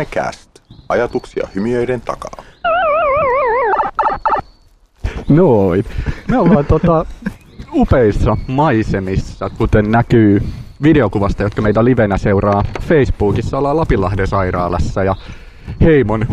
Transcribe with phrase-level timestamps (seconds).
[0.00, 0.50] Somecast.
[0.88, 2.44] Ajatuksia hymiöiden takaa.
[5.28, 5.84] Noin.
[6.28, 7.06] Me ollaan tota,
[7.72, 10.42] upeissa maisemissa, kuten näkyy
[10.82, 13.58] videokuvasta, jotka meitä livenä seuraa Facebookissa.
[13.58, 15.16] Ollaan Lapinlahden sairaalassa ja
[15.80, 16.26] Heimon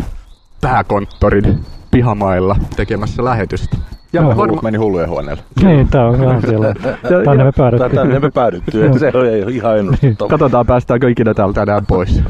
[0.60, 1.60] pääkonttorin
[1.90, 3.76] pihamailla tekemässä lähetystä.
[4.12, 4.36] Ja Joo.
[4.36, 5.42] varma, Meni hullujen huoneelle.
[5.62, 6.74] Niin, tää on vähän siellä.
[7.24, 7.94] Tänne me päädyttiin.
[7.94, 10.30] Tänne me päädyttiin, se on ihan ennustettava.
[10.30, 12.22] katsotaan päästäänkö ikinä täältä tänään pois.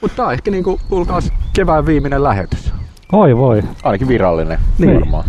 [0.00, 2.72] Mutta tää on ehkä niinku, kuulkaas, kevään viimeinen lähetys.
[3.12, 3.62] Oi voi.
[3.82, 4.58] Ainakin virallinen.
[4.78, 4.94] Niin.
[4.94, 5.24] Varmaan.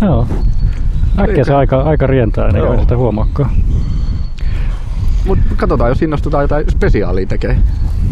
[0.00, 0.26] Joo.
[1.18, 2.82] Äkkiä se aika, aika rientää, ennen kuin Joo.
[2.82, 3.50] sitä huomaakaan.
[5.26, 7.56] Mutta katsotaan, jos innostutaan jotain spesiaalia tekee.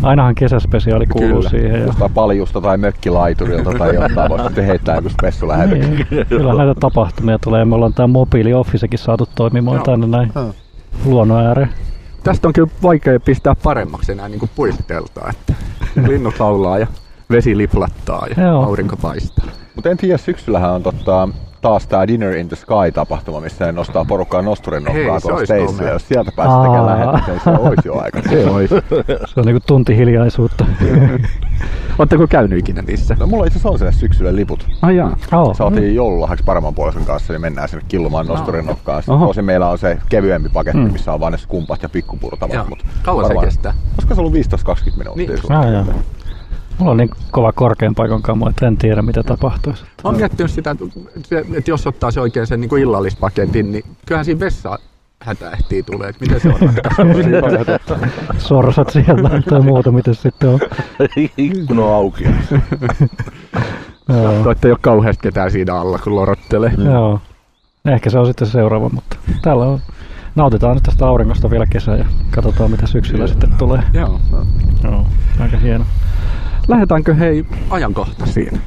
[0.03, 1.51] Ainahan kesäspesiaali kuuluu Kyllä.
[1.51, 1.81] siihen.
[1.81, 1.87] Ja...
[1.87, 5.89] Jostain paljusta tai mökkilaiturilta tai jotain voi sitten heittää joku spessulähetys.
[5.89, 7.65] Niin, kyllä näitä tapahtumia tulee.
[7.65, 9.85] Me ollaan tää mobiili officekin saatu toimimaan Joo.
[9.85, 10.55] tänne näin Joo.
[11.05, 11.71] luonnon ääreen.
[12.29, 15.55] Tästä on kyllä vaikea pistää paremmaksi enää niin kuin puisteltaa, että
[16.09, 16.87] linnut laulaa ja
[17.31, 18.65] vesi liplattaa ja Joo.
[18.65, 19.47] aurinko paistaa.
[19.75, 21.29] Mutta en tiedä, syksyllähän on totta,
[21.61, 25.67] taas tämä Dinner in the Sky-tapahtuma, missä ne nostaa porukkaa nosturin Hei, nokkaa se tuolla
[25.67, 25.93] komea.
[25.93, 28.23] Jos sieltä päästä tekemään lähetyksen, se olisi jo aika.
[28.31, 28.75] Se olisi.
[29.35, 30.67] Se on niinku tunti hiljaisuutta.
[31.99, 33.17] Oletteko käynyt ikinä niissä?
[33.21, 34.67] No mulla itse asiassa on sinne syksylle liput.
[34.83, 35.17] Ai jaa.
[35.33, 35.57] Oh.
[35.57, 39.03] Saatiin joululahjaksi paremman puolison kanssa, niin mennään sinne killumaan nosturin nokkaan.
[39.07, 40.93] Tosin meillä on se kevyempi paketti, Mm.
[40.93, 42.57] missä on vain ne skumpat ja pikkupurtavat.
[43.03, 43.75] Kauan se kestää?
[43.95, 45.27] Olisiko se ollut 15-20 minuuttia?
[45.27, 45.53] Niin.
[45.53, 45.95] Ah.
[46.79, 49.83] Mulla on niin kova korkean paikan kamo, että en tiedä mitä tapahtuisi.
[49.83, 50.85] Mä oon miettinyt sitä, että
[51.59, 54.79] että jos ottaa se oikein sen niin kuin illallispaketin, niin kyllähän siinä vessa
[55.23, 56.75] hätä ehtii tulee, että miten se on.
[58.39, 60.61] Sorsat siellä tai muuta, mitä se sitten on.
[61.37, 62.25] Ikkuna on auki.
[64.09, 64.43] Joo.
[64.45, 66.73] Toitte ei ole kauheasti ketään siinä alla, kun lorottelee.
[66.85, 67.21] Joo.
[67.85, 69.81] Ehkä se on sitten seuraava, mutta täällä on.
[70.35, 73.83] Nautitaan nyt tästä auringosta vielä kesä ja katsotaan mitä syksyllä sitten tulee.
[73.93, 74.21] Joo.
[74.85, 75.07] Joo,
[75.41, 75.85] aika hieno.
[76.69, 78.61] Lähdetäänkö hei ajankohtaisiin?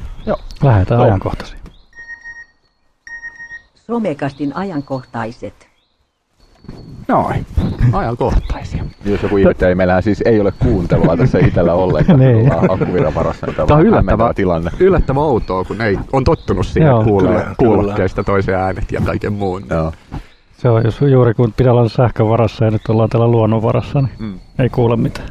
[0.62, 1.04] Lähdetään Joo.
[1.06, 1.60] ajankohtaisiin.
[3.86, 5.68] Somekastin ajankohtaiset.
[7.08, 7.46] Noin.
[7.92, 8.84] Ajankohtaisia.
[9.04, 12.18] Jos joku ihmetteli, meillähän siis ei ole kuuntelua tässä itsellä ollenkaan.
[12.22, 12.36] Niin.
[12.36, 12.52] niin.
[12.54, 13.46] Ollaan akkuviran varassa.
[13.46, 14.70] Tämä Tämä on yllättävä, tilanne.
[14.80, 17.04] yllättävä outoa, kun ei on tottunut siihen Joo.
[17.04, 19.62] kuulee Kyllä, kuulokkeista toisen äänet ja kaiken muun.
[19.70, 19.92] Joo.
[20.58, 24.00] Se on jos juuri kun pitää olla sähkön varassa ja nyt ollaan täällä luonnon varassa,
[24.00, 24.38] niin Mm.
[24.58, 25.28] ei kuule mitään.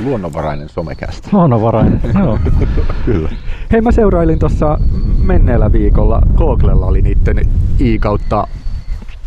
[0.00, 1.28] Luonnonvarainen somekästä.
[1.32, 2.38] Luonnonvarainen, joo.
[3.06, 3.28] Kyllä.
[3.72, 4.78] Hei, mä seurailin tuossa
[5.18, 7.48] menneellä viikolla, Googlella oli niiden
[7.80, 8.46] I kautta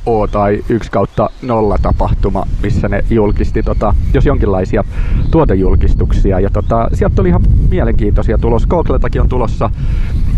[0.05, 4.83] O tai 1 kautta 0 tapahtuma, missä ne julkisti tota, jos jonkinlaisia
[5.31, 6.39] tuotejulkistuksia.
[6.39, 8.67] Ja tota, sieltä oli ihan mielenkiintoisia tulos.
[8.67, 9.69] Googletakin on tulossa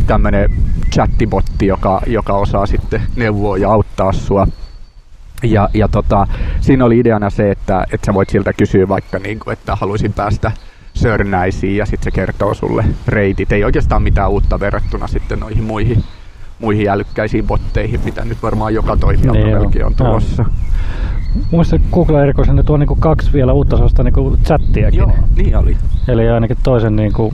[0.07, 0.51] tämmönen
[0.93, 4.47] chattibotti, joka, joka osaa sitten neuvoa ja auttaa sua.
[5.43, 6.27] Ja, ja tota,
[6.61, 10.13] siinä oli ideana se, että, että sä voit siltä kysyä vaikka, niin kuin, että haluaisin
[10.13, 10.51] päästä
[10.93, 13.51] Sörnäisiin ja sitten se kertoo sulle reitit.
[13.51, 16.03] Ei oikeastaan mitään uutta verrattuna sitten noihin muihin,
[16.59, 19.63] muihin älykkäisiin botteihin, mitä nyt varmaan joka toimijalta Niin niin on.
[19.63, 20.45] melkein on tulossa.
[21.51, 24.99] Muista Google erikoisen tuo niinku kaksi vielä uutta sellaista niinku chattiakin.
[24.99, 25.77] Joo, niin oli.
[26.07, 27.33] Eli ainakin toisen niinku,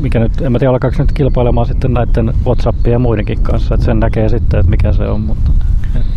[0.00, 3.84] mikä nyt, en mä tiedä alkaako nyt kilpailemaan sitten näiden Whatsappien ja muidenkin kanssa, että
[3.84, 5.50] sen näkee sitten, että mikä se on, mutta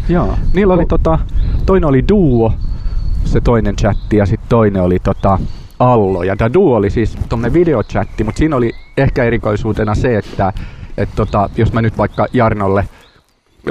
[0.10, 0.38] Joo.
[0.54, 1.20] Niillä oli tota,
[1.66, 2.54] toinen oli Duo,
[3.24, 5.40] se toinen chatti, ja sitten toinen oli tota,
[5.80, 6.24] Allo.
[6.24, 10.54] Ja tämä Duo oli siis tuommoinen videochatti, mutta siinä oli ehkä erikoisuutena se, että
[10.98, 12.86] et tota, jos mä nyt vaikka Jarnolle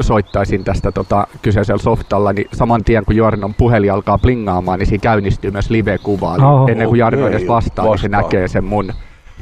[0.00, 5.02] soittaisin tästä tota, kyseisellä softalla, niin saman tien kun Jarnon puhelin alkaa plingaamaan, niin siinä
[5.02, 6.34] käynnistyy myös live-kuva.
[6.34, 6.68] Eli Oho.
[6.68, 8.22] ennen kuin Jarno edes Okei, vastaa, niin se vastaa.
[8.22, 8.92] näkee sen mun,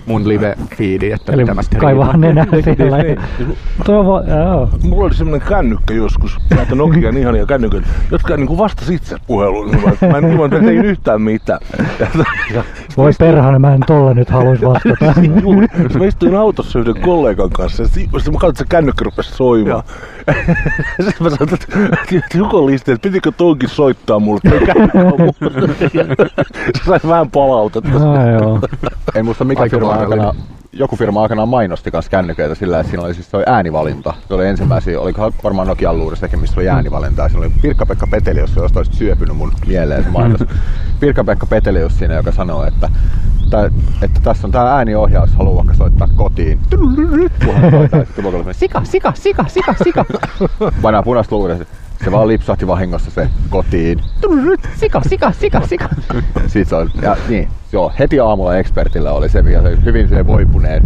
[0.06, 1.80] mun live-feedi, että Eli mitä mä sitten
[2.16, 2.96] nenää siellä.
[3.88, 4.68] Va- joo.
[4.82, 9.70] Mulla oli semmonen kännykkä joskus, näitä Nokian ihania kännyköitä, jotka niinku vastasi itse puheluun.
[9.70, 11.60] Niin Mä, en ilman, että tein yhtään mitään.
[12.00, 12.06] Ja,
[12.54, 12.64] ja,
[12.96, 15.20] Voi perhana, mä en tolle nyt haluaisi vastata.
[15.42, 15.66] Juuri.
[15.98, 19.30] Mä istuin autossa yhden kollegan kanssa ja si- sitten mä katsoin, että se kännykkä rupesi
[19.30, 19.82] soimaan.
[21.04, 25.76] Sitten mä sanoin, että, joku listi, että pitikö tonkin soittaa mulle, toi kännykkä on mulle.
[26.78, 27.90] Se sai vähän palautetta.
[28.40, 28.60] Joo.
[29.14, 30.34] En muista mikä Aika firma aikana,
[30.72, 34.14] joku firma aikanaan mainosti kanssa kännyköitä sillä, että siinä oli siis toi äänivalinta.
[34.28, 37.28] Se oli ensimmäisiä, olikohan varmaan Nokian luuristakin, missä oli äänivalinta.
[37.28, 40.40] Siinä oli Pirkka-Pekka Petelius, jos olisit syöpynyt mun mieleen se mainos.
[41.00, 42.90] Pirkka-Pekka Petelius siinä, joka sanoo, että,
[43.44, 43.70] että,
[44.02, 46.60] että tässä on tää ääniohjaus, haluaa vaikka soittaa kotiin.
[47.44, 50.04] Kunhan soittaa, sitten koko ajan, sika, sika, sika, sika, sika.
[50.82, 51.64] Painaa punaista luurista.
[52.04, 54.00] Se vaan lipsahti vahingossa se kotiin.
[54.76, 55.88] Sika, sika, sika, sika.
[56.46, 60.26] Sitten se on, ja niin, Joo, heti aamulla expertillä oli se, mikä se hyvin se
[60.26, 60.82] voipuneet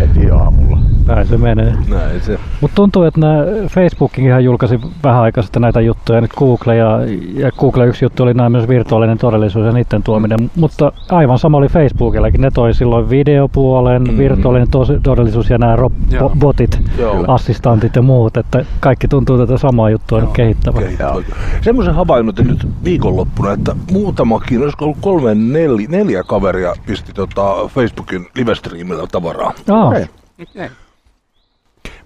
[0.00, 0.78] heti aamulla.
[1.06, 1.74] Näin se menee.
[1.88, 2.38] Näin se.
[2.60, 6.98] Mutta tuntuu, että nämä Facebookin ihan julkaisi vähän aikaa sitten näitä juttuja, nyt Google ja,
[7.34, 10.50] ja Google yksi juttu oli nämä myös virtuaalinen todellisuus ja niiden tuominen, mm.
[10.56, 12.40] mutta aivan sama oli Facebookillakin.
[12.40, 14.18] Ne toi silloin videopuolen, mm.
[14.18, 16.28] virtuaalinen tos, todellisuus ja nämä ro- Joo.
[16.28, 17.24] bo- botit, Joo.
[17.28, 20.82] assistantit ja muut, että kaikki tuntuu tätä samaa juttua nyt kehittävän.
[20.82, 21.22] Kehittävä.
[21.60, 28.28] Semmoisen havainnut nyt viikonloppuna, että muutamakin, olisiko ollut kolme, neljä, neljä kaveria pisti tota Facebookin
[28.34, 29.52] livestriimillä tavaraa.
[29.70, 30.06] Aa, Okei.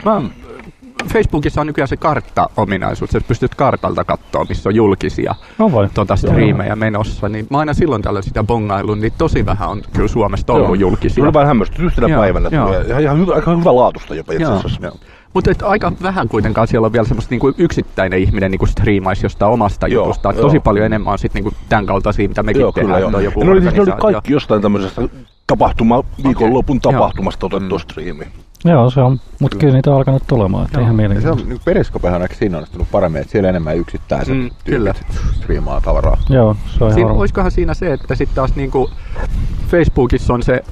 [0.04, 0.22] Mä,
[1.12, 5.88] Facebookissa on nykyään se kartta-ominaisuus, että pystyt kartalta katsoa, missä on julkisia no voi.
[5.94, 7.28] tuota, striimejä menossa.
[7.28, 10.74] Niin mä aina silloin tällöin sitä bongailun, niin tosi vähän on kyllä Suomesta ollut Joo.
[10.74, 11.22] julkisia.
[11.22, 12.48] Kyllä vähän hämmästyt yhtenä Joo, päivänä.
[12.52, 12.80] joo.
[12.80, 14.92] Ihan, ihan hyvä, aika hyvä laatusta jopa itse Joo.
[15.36, 19.88] Mutta aika vähän kuitenkaan siellä on vielä semmoista niinku yksittäinen ihminen niinku striimaisi jostain omasta
[19.88, 20.32] Joo, jutusta.
[20.32, 20.42] joo.
[20.42, 23.02] Tosi paljon enemmän on sitten niinku tämän kaltaisia, mitä mekin Joo, tehdään.
[23.02, 23.20] kyllä joo.
[23.20, 25.02] joku ne, oli, siis, ne oli kaikki jostain tämmöisestä
[25.46, 26.92] tapahtuma, viikonlopun Joo.
[26.92, 28.24] tapahtumasta otettua striimi.
[28.64, 32.16] Joo, se on, mutta kyllä niitä on alkanut tulemaan, että ihan se on, niin Periskopehan
[32.16, 34.94] on ehkä siinä onnistunut paremmin, että siellä enemmän yksittäiset Mm, mm, kyllä.
[34.94, 36.16] tyypit striimaa tavaraa.
[36.28, 38.90] Joo, se on ihan Siinä, olisikohan siinä se, että sitten taas niinku
[39.68, 40.62] Facebookissa on se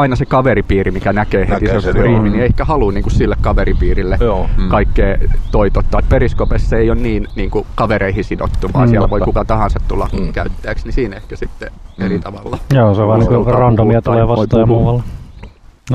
[0.00, 2.22] aina se kaveripiiri, mikä näkee heti Näkee sen joo.
[2.22, 4.50] niin ei ehkä halua niinku sille kaveripiirille Joo.
[4.58, 4.68] mm.
[4.68, 5.16] kaikkea
[5.50, 6.00] toitottaa.
[6.08, 8.90] Periskopessa ei ole niin niinku kavereihin sidottu, vaan Mm.
[8.90, 9.24] siellä voi Totta.
[9.32, 10.32] kuka tahansa tulla Mm.
[10.32, 12.22] käyttäjäksi, niin siinä ehkä sitten eri Mm.
[12.22, 12.58] tavalla.
[12.74, 15.02] Joo, se on vaan niin randomia tulee voi vastaan ja muualla.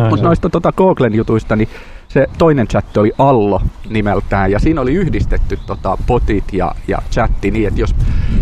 [0.10, 1.70] Mutta noista tota Googlen jutuista, niin
[2.08, 7.52] se toinen chatti oli Allo nimeltään, ja siinä oli yhdistetty tota botit ja, ja chatti
[7.52, 7.96] niin, että jos,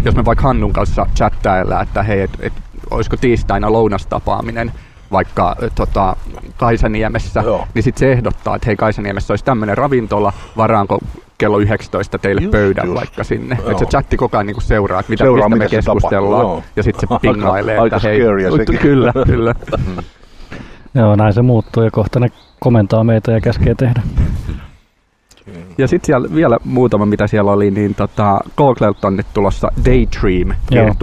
[0.05, 2.53] jos me vaikka Hannun kanssa chattaillaan, että hei, et, et,
[2.91, 4.71] olisiko tiistaina lounastapaaminen
[5.13, 6.15] vaikka tota,
[6.57, 7.67] Kaisaniemessä, Joo.
[7.73, 10.99] niin sitten se ehdottaa, että hei Kaisaniemessä olisi tämmöinen ravintola, varaanko
[11.37, 12.99] kello 19 teille Just, pöydän just.
[12.99, 13.55] vaikka sinne.
[13.59, 16.83] Että se chatti koko ajan niinku seuraa, että mitä, Seuraa, mistä me tapahtuu, keskustellaan, ja
[16.83, 18.79] sitten se Aika- pingailee, aika että hei, scary sekin.
[18.79, 19.55] kyllä, kyllä.
[20.95, 24.01] Joo, näin se muuttuu ja kohta ne komentaa meitä ja käskee tehdä.
[25.77, 30.55] Ja sitten siellä vielä muutama, mitä siellä oli, niin tota, Googlelta on nyt tulossa Daydream
[30.71, 30.93] Joo.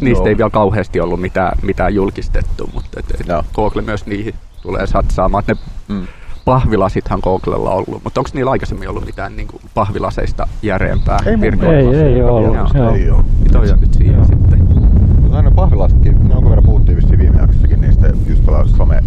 [0.00, 0.26] Niistä Joo.
[0.28, 3.26] ei vielä kauheasti ollut mitään, mitään julkistettu, mutta et, et.
[3.54, 5.44] Google myös niihin tulee satsaamaan.
[5.48, 5.56] Ne
[5.88, 6.06] Mm.
[6.44, 11.36] pahvilasithan Googlella on ollut, mutta onko niillä aikaisemmin ollut mitään niin kuin pahvilaseista järeempää Ei
[11.36, 12.74] mun Ei, ei ole ollut.
[12.74, 12.94] Joo.
[12.94, 13.24] Ei oo.
[13.52, 14.24] Toi on nyt siinä Joo.
[14.24, 14.58] sitten.
[15.20, 19.00] Mutta aina pahvilaisetkin, ne jonkun verran puhuttiin vissiin viime jaksossakin niistä just tuolla some,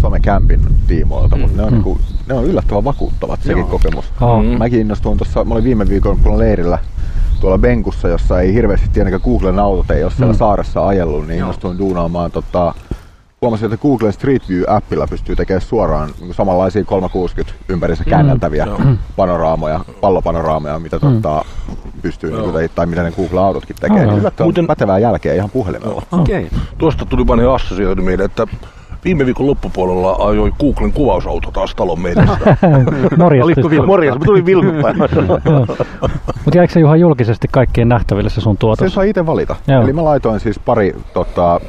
[0.00, 1.42] somekämpin tiimoilta, Mm.
[1.42, 1.74] mutta ne on, Mm.
[1.74, 3.66] niinku, ne on yllättävän vakuuttavat sekin Joo.
[3.68, 4.12] kokemus.
[4.20, 4.44] Oh.
[4.58, 6.78] Mäkin innostuin tuossa, mä olin viime viikon kun leirillä
[7.40, 10.38] tuolla Benkussa, jossa ei hirveästi ainakaan Googlen autot ei ole siellä Mm.
[10.38, 12.74] saaressa ajellut, niin innostuin duunaamaan tota,
[13.42, 18.10] huomasin, että Googlen Street View-appilla pystyy tekemään suoraan niin samanlaisia 360 ympärissä Mm.
[18.10, 18.80] käänneltäviä Joo.
[19.16, 21.22] panoraamoja, pallopanoraamoja, mitä Mm.
[21.22, 21.44] tota,
[22.02, 22.40] pystyy, Joo.
[22.42, 24.06] niin, tai, tai mitä ne Google-autotkin tekee.
[24.06, 26.02] Niin yllättävän Muuten- pätevää jälkeä ihan puhelimella.
[26.12, 26.46] Okei.
[26.46, 26.58] Okay.
[26.78, 28.46] Tuosta tuli vain assosioitu mieleen, että
[29.04, 32.56] viime viikon loppupuolella ajoi Googlen kuvausauto taas talon meidästä.
[33.18, 33.60] Morjesta.
[33.86, 35.08] Morjens, mä tulin vilkupäivänä.
[36.44, 38.94] Mutta jäikö se ihan julkisesti kaikkien nähtäville se sun Se tuotos?
[38.94, 39.56] saa itse valita.
[39.68, 39.82] Joo.
[39.82, 41.60] Eli mä laitoin siis pari, tota,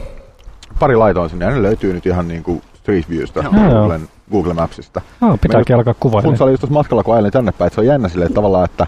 [0.79, 3.43] pari laitoin sinne ja ne löytyy nyt ihan niinku Street Viewstä.
[3.43, 5.01] Googlen, Google Mapsista.
[5.21, 6.23] No, pitääkin alkaa kuvailemaan.
[6.31, 8.65] Funtsa oli just tuossa matkalla, kun ajelin tänne päin, että se on jännä silleen tavallaan,
[8.65, 8.87] että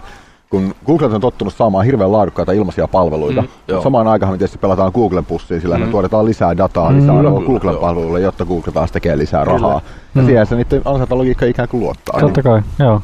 [0.50, 3.82] kun Google on tottunut saamaan hirveän laadukkaita ilmaisia palveluita, Mm, mm, joo.
[3.82, 5.80] samaan aikaan me tietysti pelataan Googlen pussiin, sillä mm.
[5.80, 5.86] Mm.
[5.86, 7.80] me tuotetaan lisää dataa, Mm, lisää kyllä, kyllä, Googlen joo.
[7.80, 9.58] palveluille, jotta Google taas tekee lisää Kyllä.
[9.58, 9.80] rahaa.
[10.14, 10.26] Ja Mm.
[10.26, 12.20] siihen se niiden ansaintalogiikka ikään kuin luottaa.
[12.20, 13.00] Totta kai, joo.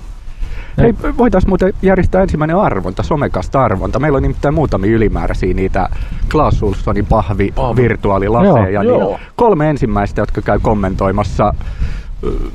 [0.78, 3.98] Hei, voitaisiin muuten järjestää ensimmäinen arvonta, somekasta arvonta.
[3.98, 5.88] Meillä on nimittäin muutamia ylimääräisiä niitä
[6.32, 7.82] Klaas Ulssonin pahvi, Pahvi.
[7.82, 8.70] virtuaalilaseja.
[8.70, 9.18] Joo, niin joo.
[9.36, 11.54] kolme ensimmäistä, jotka käy kommentoimassa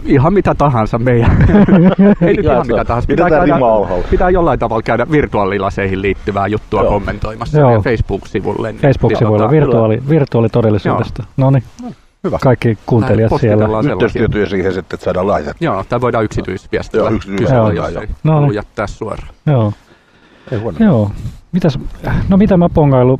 [0.06, 1.32] ihan mitä tahansa meidän.
[2.22, 3.08] Ei nyt ihan mitä tahansa.
[3.10, 4.06] Mitä tää rima alhaalla?
[4.12, 6.92] pitää jollain tavalla käydä virtuaalilaseihin liittyvää juttua Joo.
[6.92, 7.82] kommentoimassa Joo.
[7.82, 8.72] Facebook-sivulle.
[8.72, 11.24] niin Facebook-sivuilla tota, virtuaali, virtuaalitodellisuudesta.
[11.38, 11.64] No niin,
[12.42, 13.94] kaikki kuuntelijat Näin, siellä.
[13.94, 15.66] Yhteistyötyjä siihen sitten, että saadaan laitettua.
[15.66, 17.86] Joo, tai voidaan yksityisviestillä Joo, yksityis- kysellä, Joo.
[17.86, 18.02] jos Joo.
[18.02, 18.54] ei No niin.
[18.54, 19.30] jättää suoraan.
[19.46, 19.74] Joo.
[20.52, 20.78] Ei huono.
[20.80, 21.12] Joo.
[21.52, 21.80] Mitäs,
[22.30, 23.20] no mitä mä pongailu?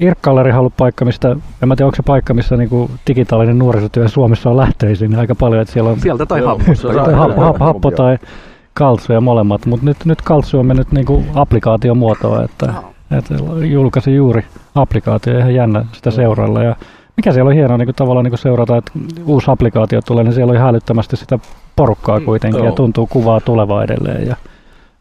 [0.00, 4.08] Irkkallerihan on ollut paikka, mistä, en mä tiedä onko se paikka, missä niinku digitaalinen nuorisotyö
[4.08, 6.40] Suomessa on lähtöisin aika paljon, että siellä on Sieltä tai
[6.74, 8.18] se tai saa- hap, hap, happo tai
[8.74, 12.74] kaltsu ja molemmat, mutta nyt, nyt kaltsu on mennyt niinku applikaatiomuotoon, että,
[13.18, 13.34] että
[13.64, 16.62] julkaisi juuri applikaatio, ihan jännä sitä seurailla.
[16.62, 16.76] Ja
[17.16, 18.92] mikä siellä on hienoa niin tavallaan niin seurata, että
[19.26, 21.38] uusi applikaatio tulee, niin siellä on ihan älyttömästi sitä
[21.76, 22.74] porukkaa Mm, kuitenkin ja joo.
[22.74, 24.36] tuntuu kuvaa tulevaa edelleen ja,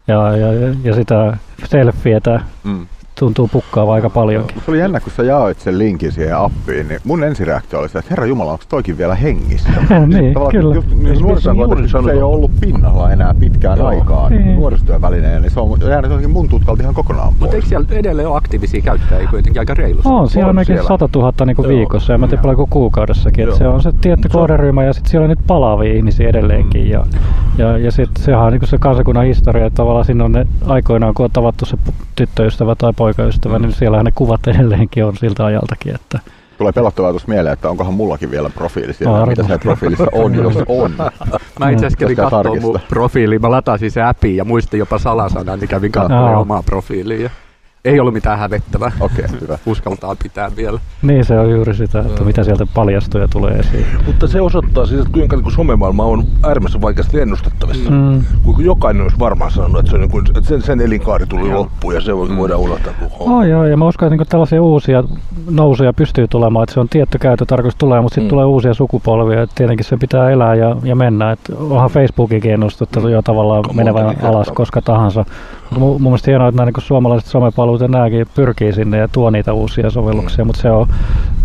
[0.07, 2.41] ja, ja, ja sitä selfietä.
[2.63, 2.85] Mm.
[3.23, 4.61] Tuntuu pukkaava aika paljonkin.
[4.65, 7.99] Se oli jännä, kun sä jaoit sen linkin siihen appiin, niin mun ensireaktio oli se,
[7.99, 9.69] että herra Jumala, onko toikin vielä hengissä?
[10.07, 10.75] niin, Tavallaan kyllä.
[10.75, 13.87] Just, niin nuorisotyön se ei ole ollut pinnalla enää pitkään Joo.
[13.87, 14.55] aikaan Niin.
[14.55, 17.53] nuorisotyön välineen, niin se on jäänyt jotenkin mun tutkalta ihan kokonaan Mutta pois.
[17.55, 20.09] eikö siellä edelleen ole aktiivisia käyttäjiä kuitenkin aika reilusti?
[20.09, 20.87] On, siellä on melkein siellä.
[20.87, 21.67] 100 000 niin Joo.
[21.67, 23.49] viikossa ja mä tiedän paljonko kuukaudessakin.
[23.49, 26.89] Et se on se tietty kohderyhmä ja sitten siellä on nyt palaavia ihmisiä edelleenkin.
[26.89, 27.05] Ja,
[27.57, 31.13] ja, ja sitten sehän on niin se kansakunnan historia, että tavallaan sinne on ne aikoinaan,
[31.13, 31.77] kun on tavattu se
[32.15, 35.95] tyttöystävä tai poikaystävä, niin siellähän ne kuvat edelleenkin on siltä ajaltakin.
[35.95, 36.19] Että
[36.57, 39.29] Tulee pelottavaa tuossa mieleen, että onkohan mullakin vielä profiili siellä, Varmaan.
[39.29, 40.91] mitä siellä profiilissa on, jos on.
[41.59, 43.41] Mä itse asiassa kävin katsoa mun profiiliin.
[43.41, 46.39] Mä latasin se appi ja muistin jopa salasanan, niin kävin katsoa Aa.
[46.39, 47.29] omaa profiiliin.
[47.85, 48.91] Ei ollut mitään hävettävää.
[48.99, 49.57] Okei, hyvä.
[49.65, 50.79] Uskaltaa pitää vielä.
[51.01, 53.85] niin se on juuri sitä, että mitä sieltä paljastuu ja tulee esiin.
[54.05, 57.91] Mutta se osoittaa siis, että kuinka niin somemaailma on äärimmäisen vaikeasti ennustettavissa.
[57.91, 58.23] Mm.
[58.43, 61.49] Kun jokainen olisi varmaan sanonut, että, se on niin kuin, että sen, sen elinkaari tuli
[61.53, 62.93] loppuun ja se voi- voidaan unohtaa.
[62.99, 65.03] Kun Oh, joo, ja mä uskon, että niin tällaisia uusia
[65.49, 68.29] nousuja pystyy tulemaan, että se on tietty käyttötarkoitus tulee, mutta sitten Mm.
[68.29, 71.31] tulee uusia sukupolvia, että tietenkin se pitää elää ja, ja mennä.
[71.31, 75.25] Että onhan Facebookikin ennustettu jo tavallaan menevän alas koska tahansa.
[75.79, 79.29] Mun, mun mielestä hienoa, että nämä niin suomalaiset somepalvelut ja nämäkin pyrkii sinne ja tuo
[79.29, 80.87] niitä uusia sovelluksia, mutta se on,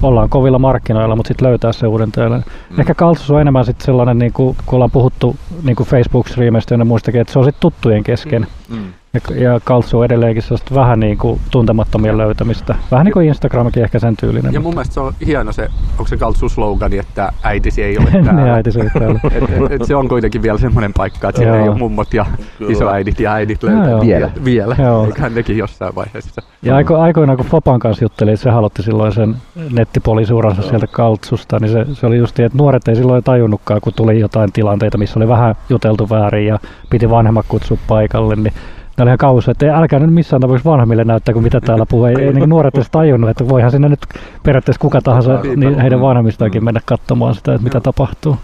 [0.03, 2.37] ollaan kovilla markkinoilla, mutta sitten löytää se uuden töillä.
[2.37, 2.81] Mm.
[2.81, 6.85] Ehkä Kaltsus on enemmän sitten sellainen, niin kuin, kun ollaan puhuttu niin kuin Facebook-striimeistä ja
[6.85, 8.47] muistakin, että se on sitten tuttujen kesken.
[8.69, 8.77] Mm.
[8.77, 8.98] Ja,
[9.35, 12.75] ja Kaltsu on edelleenkin sellaista vähän niin kuin tuntemattomien löytämistä.
[12.91, 14.53] Vähän niin kuin Instagramikin ehkä sen tyylinen.
[14.53, 18.11] Ja mun mielestä se on hieno se, onko se Kaltsu slogani, että äitisi ei ole
[18.13, 18.55] niin täällä.
[18.55, 19.21] äiti se täällä.
[19.33, 22.27] et, et, et se on kuitenkin vielä semmoinen paikka, että siellä ei ole mummot ja
[22.59, 22.73] Kyllä.
[22.73, 24.01] isoäidit ja äidit löytää joo.
[24.01, 24.31] Vielä.
[24.45, 24.77] vielä.
[24.79, 25.07] Joo.
[25.07, 26.43] Eiköhän nekin jossain vaiheessa.
[26.63, 29.37] Ja aiko, aikoinaan kun Fopan kanssa jutteli, että se halutti silloin sen
[29.73, 33.93] nettipoliisuransa sieltä Kaltsusta, niin se, se oli just niin, että nuoret ei silloin tajunnutkaan, kun
[33.97, 36.59] tuli jotain tilanteita, missä oli vähän juteltu väärin ja
[36.91, 38.53] piti vanhemmat kutsua paikalle, niin
[38.99, 42.05] ne oli ihan kauhussa, että älkää nyt missään tapauksessa vanhemmille näyttää, kun mitä täällä puhuu.
[42.05, 44.01] Ei, ei niin nuoret edes tajunnut, että voihan sinne nyt
[44.43, 47.81] periaatteessa kuka tahansa niin heidän vanhemmistaankin mennä katsomaan sitä, että mitä Joo.
[47.83, 48.37] tapahtuu.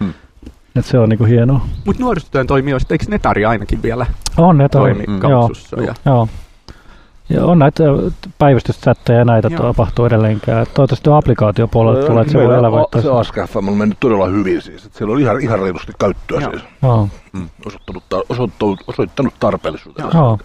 [0.00, 0.12] Hmm.
[0.76, 1.60] Että se on niinku hienoa.
[1.86, 5.18] Mutta nuorisotyön toimijoista, eikö Netari ainakin vielä On ne toi- toimi Mm.
[5.20, 5.82] Kaltsussa?
[5.82, 6.28] Ja, Joo.
[7.28, 7.84] Ja on näitä
[8.38, 9.62] päivystyschatteja ja näitä Joo.
[9.62, 10.66] tapahtuu edelleenkään.
[10.74, 13.02] Toivottavasti applikaatiopuolelle tulee, että se voi elävöittää.
[13.02, 14.86] Se AskFM on mennyt todella hyvin siis.
[14.86, 16.50] Että siellä on ihan, ihan reilusti käyttöä Joo.
[16.50, 16.62] siis.
[16.82, 17.08] Joo.
[17.66, 20.18] Osoittanut, tar- osoittanut, osoittanut tarpeellisuutensa.
[20.18, 20.38] Joo.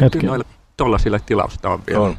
[0.00, 0.26] Hetki.
[0.26, 0.44] noille
[0.76, 2.00] tollasille tilausta on vielä.
[2.00, 2.16] On.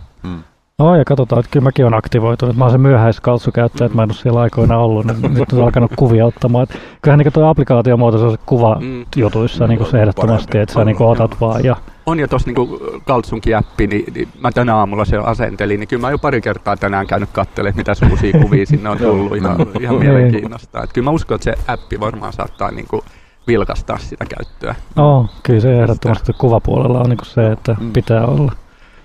[0.80, 2.56] Oh, ja katsotaan, että kyllä mäkin on aktivoitunut.
[2.56, 5.06] Mä oon se myöhäiskaltsukäyttäjä, että mä en ole siellä aikoina ollut.
[5.06, 6.64] Niin nyt on alkanut kuvia ottamaan.
[6.64, 9.06] Et kyllähän niin tuo applikaatiomuoto, se on se kuva Mm.
[9.16, 11.64] jutuissa niin se ehdottomasti, että sä niin otat vaan.
[11.64, 15.88] Ja, On jo tuossa niinku Kaltsunkin appi, niin, niin mä tänä aamulla se asentelin, niin
[15.88, 18.98] kyllä mä oon jo pari kertaa tänään käynyt katselemaan, mitä se uusia kuvia sinne on
[18.98, 20.12] tullut ihan, ihan Niin.
[20.12, 20.84] mielenkiinnosta.
[20.84, 23.04] Et kyllä mä uskon, että se appi varmaan saattaa niinku
[23.48, 24.76] vilkastaa sitä käyttöä.
[24.98, 27.94] oh, kyllä se ehdottomasti kuvapuolella on niin se, että Mm.
[27.94, 28.52] pitää olla.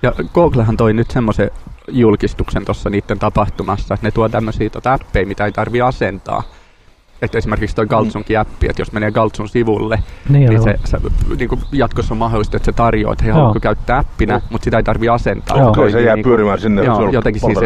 [0.02, 1.50] Ja Googlehan toi nyt semmoisen
[1.88, 6.42] julkistuksen tuossa niiden tapahtumassa, että ne tuo tämmöisiä tota appeja, mitä ei tarvi asentaa.
[7.22, 9.98] Että esimerkiksi toi Galtsunkin appi, että jos menee Galtsun sivulle,
[10.28, 10.98] Niin, niin se, se
[11.38, 14.76] niin kuin jatkossa on mahdollista, että se tarjoaa, että he haluatko käyttää appina, mutta sitä
[14.76, 15.58] ei tarvi asentaa.
[15.58, 15.74] Joo.
[15.74, 16.84] Se Okei, se jää niinku- pyörimään sinne.
[16.84, 17.60] Joo, se on jotenkin siinä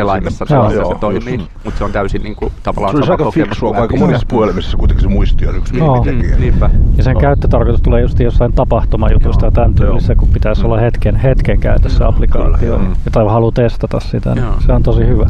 [0.50, 1.50] Joo, se joo, toimii, just.
[1.64, 3.82] mutta se on täysin niin kuin, tavallaan Se olisi sama aika kokemus fiksua, kuin kun
[3.82, 4.06] aika appissa.
[4.06, 6.04] monissa puhelimissa kuitenkin se muisti on yksi Joo.
[6.04, 6.70] Mm, niinpä.
[6.96, 11.60] Ja sen käyttötarkoitus tulee just jossain tapahtumajutusta ja tämän tyylissä, kun pitäisi olla hetken, hetken
[11.60, 12.76] käytössä applikaatio.
[12.76, 15.26] Kyllä, tai haluaa testata sitä, niin se on tosi hyvä.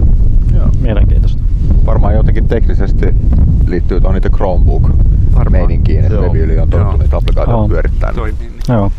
[0.56, 0.66] Joo.
[0.80, 1.42] Mielenkiintoista.
[1.86, 3.06] Varmaan jotenkin teknisesti
[3.66, 6.22] liittyy tuohon niitä Chromebook-meininkiin, että Joo.
[6.22, 7.02] levyyli on totuttu Joo.
[7.02, 7.68] niitä applikaatioita Joo.
[7.68, 8.10] pyörittää.
[8.10, 8.48] niin- Toimii.
[8.48, 8.60] Niin.
[8.68, 8.90] Joo.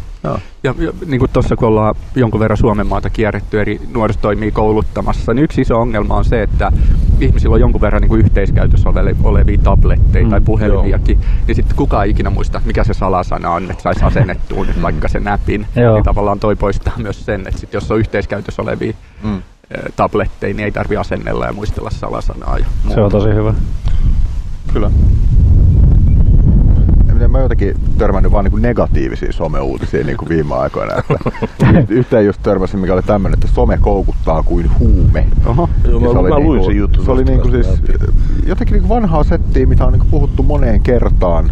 [0.64, 5.34] Ja, ja niin kuin tuossa kun ollaan jonkun verran Suomen maata kierretty eri nuorisotoimia kouluttamassa,
[5.34, 6.72] niin yksi iso ongelma on se, että
[7.20, 11.76] ihmisillä on jonkun verran niin kuin yhteiskäytössä ole- olevia tabletteja Mm, tai puhelimiakin, niin sitten
[11.78, 15.66] kukaan ei ikinä muista, mikä se salasana on, että saisi asennettua nyt vaikka sen näpin.
[15.76, 15.94] Joo.
[15.96, 18.94] Niin tavallaan toi poistaa myös sen, että sit jos on yhteiskäytössä olevia
[19.24, 19.42] Mm.
[19.72, 22.58] Eh, tabletteja, niin ei tarvi asennella ja muistella salasanaa.
[22.58, 23.54] Ja Se on tosi hyvä.
[24.74, 24.92] Kyllä.
[27.10, 30.94] En tiedä, Mä oon jotenkin törmännyt vaan niinku negatiivisia someuutisia niinku viime aikoina.
[31.42, 35.28] Että yhteen just törmäsin, mikä oli tämmöinen, että some koukuttaa kuin huume.
[35.46, 35.70] Oho.
[35.88, 37.06] Joo, Ja mä, mä luin sen jutun.
[37.06, 37.82] Se oli tosta niinku siis
[38.46, 41.52] jotenkin niinku vanhaa settiä, mitä on niinku puhuttu moneen kertaan.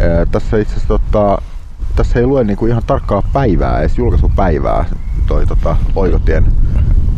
[0.00, 1.42] Ää, tässä itse asiassa tota,
[1.96, 4.84] tässä ei lue niinku ihan tarkkaa päivää, edes julkaisupäivää
[5.26, 6.46] toi tota, Oikotien,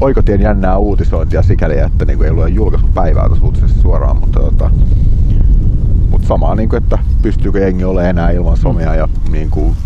[0.00, 4.70] Oikotien jännää uutisointia sikäli, että niinku ei lue julkaisupäivää tuossa uutisessa suoraan, mutta tota,
[6.10, 9.76] mutta samaa, niinku, että pystyykö jengi olemaan enää ilman somea ja niinku,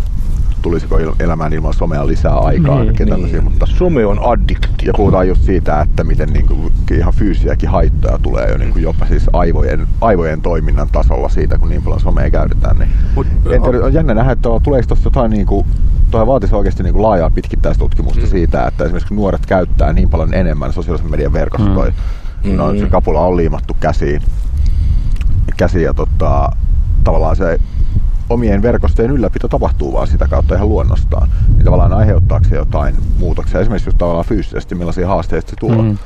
[0.61, 3.43] tulisiko il- elämään ilman somea lisää aikaa Niin, ja Niin.
[3.43, 4.87] mutta Some on addiktio.
[4.87, 9.29] ja puhutaan just siitä, että miten niinku ihan fyysisiäkin haittoja tulee jo niinku jopa siis
[9.33, 12.77] aivojen, aivojen toiminnan tasolla siitä, kun niin paljon somea käytetään.
[12.79, 15.65] Niin Mut, en tiedä, on jännä nähdä, että tuleeko tuossa jotain niinku
[16.11, 18.27] tuohon vaatisi oikeasti niin kuin laajaa pitkittäistutkimusta Mm.
[18.27, 21.91] siitä, että esimerkiksi nuoret käyttää niin paljon enemmän sosiaalisen median verkostoja,
[22.43, 22.55] Mm.
[22.55, 24.21] no, se kapula on liimattu käsiin,
[25.57, 26.51] käsiin ja tota,
[27.03, 27.59] tavallaan se
[28.29, 31.29] omien verkostojen ylläpito tapahtuu vaan sitä kautta ihan luonnostaan.
[31.55, 35.81] Niin tavallaan aiheuttaako se jotain muutoksia, esimerkiksi just tavallaan fyysisesti, millaisia haasteita se tuo.
[35.81, 35.97] Mm.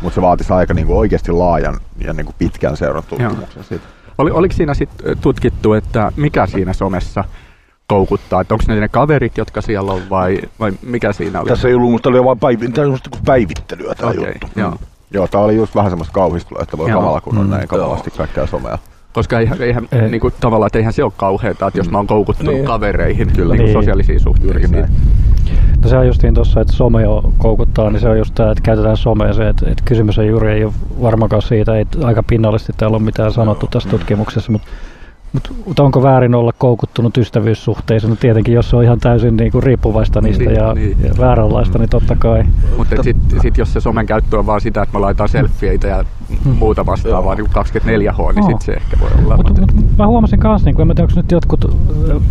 [0.00, 3.84] Mutta se vaatisi aika niin kuin oikeasti laajan ja niin kuin pitkän seuratun tutkimuksen siitä.
[4.18, 7.24] Oli, oliko siinä sitten tutkittu, että mikä siinä somessa
[7.86, 8.40] koukuttaa?
[8.40, 11.48] Että onko ne ne kaverit, jotka siellä on vai, vai mikä siinä oli?
[11.48, 12.38] Tässä ei ollut, mutta oli vain
[12.72, 14.46] tämä niinku päivittelyä tämä Okei, juttu.
[14.56, 14.74] joo.
[15.10, 17.00] Joo, tää oli just vähän semmoista kauhistelua, että voi Joo.
[17.00, 17.50] kamala, kun on Mm.
[17.50, 18.78] näin kamalasti kaikkea somea.
[19.16, 20.08] Koska eihän, eihän Ei.
[20.10, 22.64] niinku, tavallaan, että eihän se ole kauheata, että jos mä oon koukuttunut Niin.
[22.64, 23.52] kavereihin Kyllä.
[23.54, 23.72] niinku Niin.
[23.72, 24.86] sosiaalisiin suhteisiin.
[25.82, 28.62] No se on justiin tuossa, että some on koukuttaa, niin se on just tämä, että
[28.62, 32.72] käytetään somea se, että, että kysymys ei juuri ei ole varmaankaan siitä, ei aika pinnallisesti
[32.76, 34.68] täällä ole mitään sanottu tässä tutkimuksessa, mutta
[35.36, 38.10] mutta mut onko väärin olla koukuttunut ystävyyssuhteisiin?
[38.10, 40.96] No tietenkin, jos se on ihan täysin niinku riippuvaista niistä Niin, ja, niin.
[41.04, 42.42] ja vääränlaista, niin totta kai.
[42.76, 46.04] Mutta sitten sit jos se somen käyttö on vaan sitä, että me laitetaan selfieitä ja
[46.58, 49.36] muuta vastaavaa niin 24H, niin sitten se ehkä voi olla.
[49.36, 51.76] Mutta Mut, mut, mä huomasin kanssa, niin en tiedä, onko nyt jotkut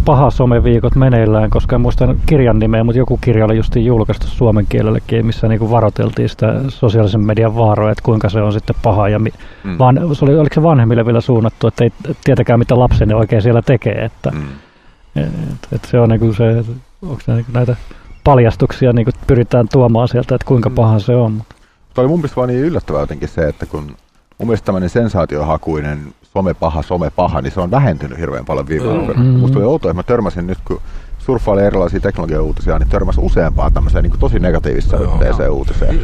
[0.06, 4.66] paha someviikot meneillään, koska en muista kirjan nimeä, mutta joku kirja oli justiin julkaistu suomen
[4.70, 9.10] kielellekin, missä niinku varoiteltiin sitä sosiaalisen median vaaroja, että kuinka se on sitten paha.
[9.10, 9.32] Ja mi-
[9.64, 9.78] Mm.
[9.80, 11.92] vaan, se oli, oliko se vanhemmille vielä suunnattu, että ei
[12.24, 14.06] tietäkään mitä lapsenne oikein siellä tekee.
[14.06, 14.48] Että, Mm.
[15.16, 16.64] et, et se on niinku se,
[17.02, 17.75] onko niinku näitä
[18.24, 21.32] paljastuksia niinku pyritään tuomaan sieltä, että kuinka paha se on.
[21.32, 23.84] Mutta oli mun mielestä vaan niin yllättävää jotenkin se, että kun
[24.38, 26.00] mun mielestä tämmöinen sensaatiohakuinen
[26.34, 29.24] somepaha, somepaha, niin se on vähentynyt hirveän paljon viime aikoina.
[29.24, 29.28] Mm.
[29.30, 30.82] Musta oli outoa, että mä törmäsin nyt, kun
[31.20, 35.14] surffailin erilaisia teknologia-uutisia, niin törmäsin useampaan tämmöiseen niin tosi negatiiviseen Joo.
[35.14, 36.00] yhteiseen uutiseen.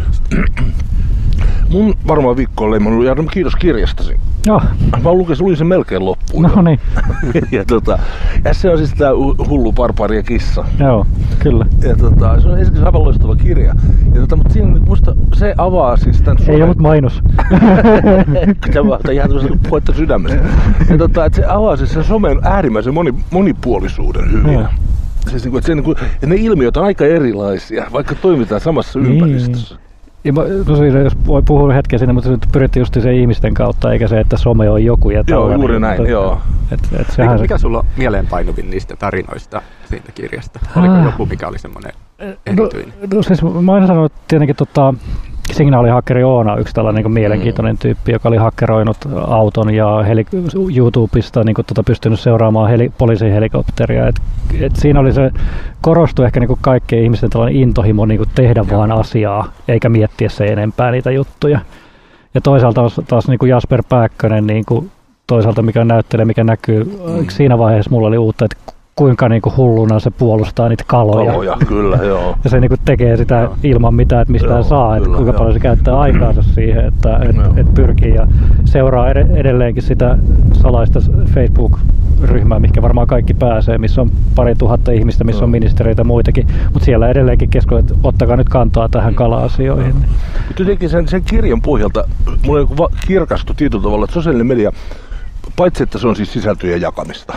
[1.69, 4.15] Mun varmaan viikko on leimannut, ja kiitos kirjastasi.
[4.45, 4.61] Joo,
[5.03, 6.43] Mä lukin, luin sen melkein loppuun.
[6.43, 6.79] no niin,
[7.51, 7.99] ja, tota,
[8.45, 10.65] ja se on siis tää hu- hullu barbaari ja kissa.
[10.79, 11.05] joo,
[11.39, 11.65] kyllä.
[11.87, 13.73] Ja tota, se on ensinnäkin aivan loistava kirja.
[14.15, 17.21] Ja tota, mutta siinä musta se avaa siis tämän Ei ollut mainos.
[18.73, 19.29] Tämä on ihan
[19.69, 20.39] puhetta sydämestä.
[20.89, 24.53] Ja tota, että se avaa siis sen somen äärimmäisen moni, monipuolisuuden hyvin.
[24.53, 24.65] Joo.
[25.29, 25.95] Siis niin kuin, että, se, niin kuin,
[26.25, 29.11] ne ilmiöt on aika erilaisia, vaikka toimitaan samassa Niin.
[29.13, 29.75] ympäristössä.
[30.67, 33.91] No siinä, jos voi puhua hetken sinne, mutta se nyt pyrittiin just se ihmisten kautta,
[33.93, 35.09] eikä se, että some on joku.
[35.09, 36.41] Ja Joo, juuri näin, Et- joo.
[36.71, 40.59] Et, et mikä, sehän se, mikä sulla on mieleenpainuvin niistä tarinoista siitä kirjasta?
[40.75, 41.05] Oliko Ah.
[41.05, 42.93] joku, mikä oli semmoinen no, erityinen?
[43.13, 44.93] no siis mä aina sanonut, että tietenkin tota,
[45.55, 50.25] signaalihakkeri Oona on yksi tällainen niin mielenkiintoinen tyyppi, joka oli hakkeroinut auton ja heli,
[50.75, 54.07] YouTubesta niin kuin, tota, pystynyt seuraamaan heli, poliisin helikopteria.
[54.07, 54.15] Et,
[54.59, 55.31] et siinä oli se,
[55.81, 60.91] korostui ehkä niin kaikkien ihmisten tällainen intohimo niin tehdä vaan asiaa, eikä miettiä se enempää
[60.91, 61.59] niitä juttuja.
[62.33, 64.91] Ja toisaalta taas, taas niin kuin Jasper Pääkkönen, niin kuin,
[65.27, 67.25] toisaalta mikä näyttelee, mikä näkyy, mm.
[67.29, 71.31] siinä vaiheessa mulla oli uutta, että kuinka niin kuin hulluna se puolustaa niitä kaloja.
[71.31, 72.35] Kaloja, kyllä, joo.
[72.43, 73.55] Ja se niinku tekee sitä Joo.
[73.63, 75.37] ilman mitään, että mistä Joo, saa, että kyllä, kuinka joo.
[75.37, 77.53] paljon se käyttää aikaansa siihen, että et, Joo.
[77.57, 78.27] et pyrkii ja
[78.65, 80.17] seuraa ed- edelleenkin sitä
[80.53, 80.99] salaista
[81.33, 85.45] Facebook-ryhmää, mikä varmaan kaikki pääsee, missä on pari tuhatta ihmistä, missä Joo.
[85.45, 89.95] on ministeriöitä ja muitakin, mutta siellä edelleenkin keskustelut, että ottakaa nyt kantaa tähän kala-asioihin.
[89.95, 90.09] Niin.
[90.59, 92.03] Jotenkin sen, sen kirjan pohjalta
[92.45, 94.71] mulle niin kirkastui tietyllä tavalla, että sosiaalinen media,
[95.55, 97.33] paitsi että se on siis sisältöjen jakamista,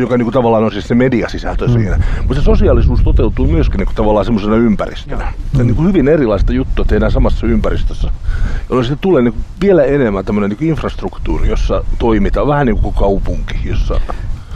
[0.00, 1.72] joka niin kuin tavallaan on siis se mediasisältö mm.
[1.72, 5.32] siinä, mutta se sosiaalisuus toteutuu myöskin niin kuin tavallaan semmoisena ympäristönä.
[5.54, 8.10] Se on niin kuin hyvin erilaista juttua tehdään samassa ympäristössä,
[8.68, 12.78] jolloin sitten tulee niin kuin vielä enemmän tämmöinen niin kuin infrastruktuuri, jossa toimitaan, vähän niin
[12.78, 14.00] kuin kaupunki, jossa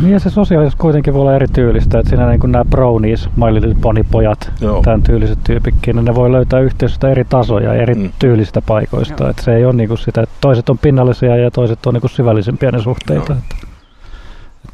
[0.00, 3.28] Niin ja se sosiaalisuus kuitenkin voi olla eri tyylistä, että siinä niin kuin nämä brownies,
[3.36, 4.82] My Little Pony pojat, Joo.
[4.82, 8.10] tämän tyyliset tyypitkin, niin ne voi löytää yhteisöstä eri tasoja, eri Mm.
[8.18, 9.30] tyylisistä paikoista.
[9.30, 12.00] Että se ei ole niin kuin sitä, että toiset on pinnallisia ja toiset on niin
[12.00, 13.32] kuin syvällisempiä ne suhteita.
[13.32, 13.69] Joo.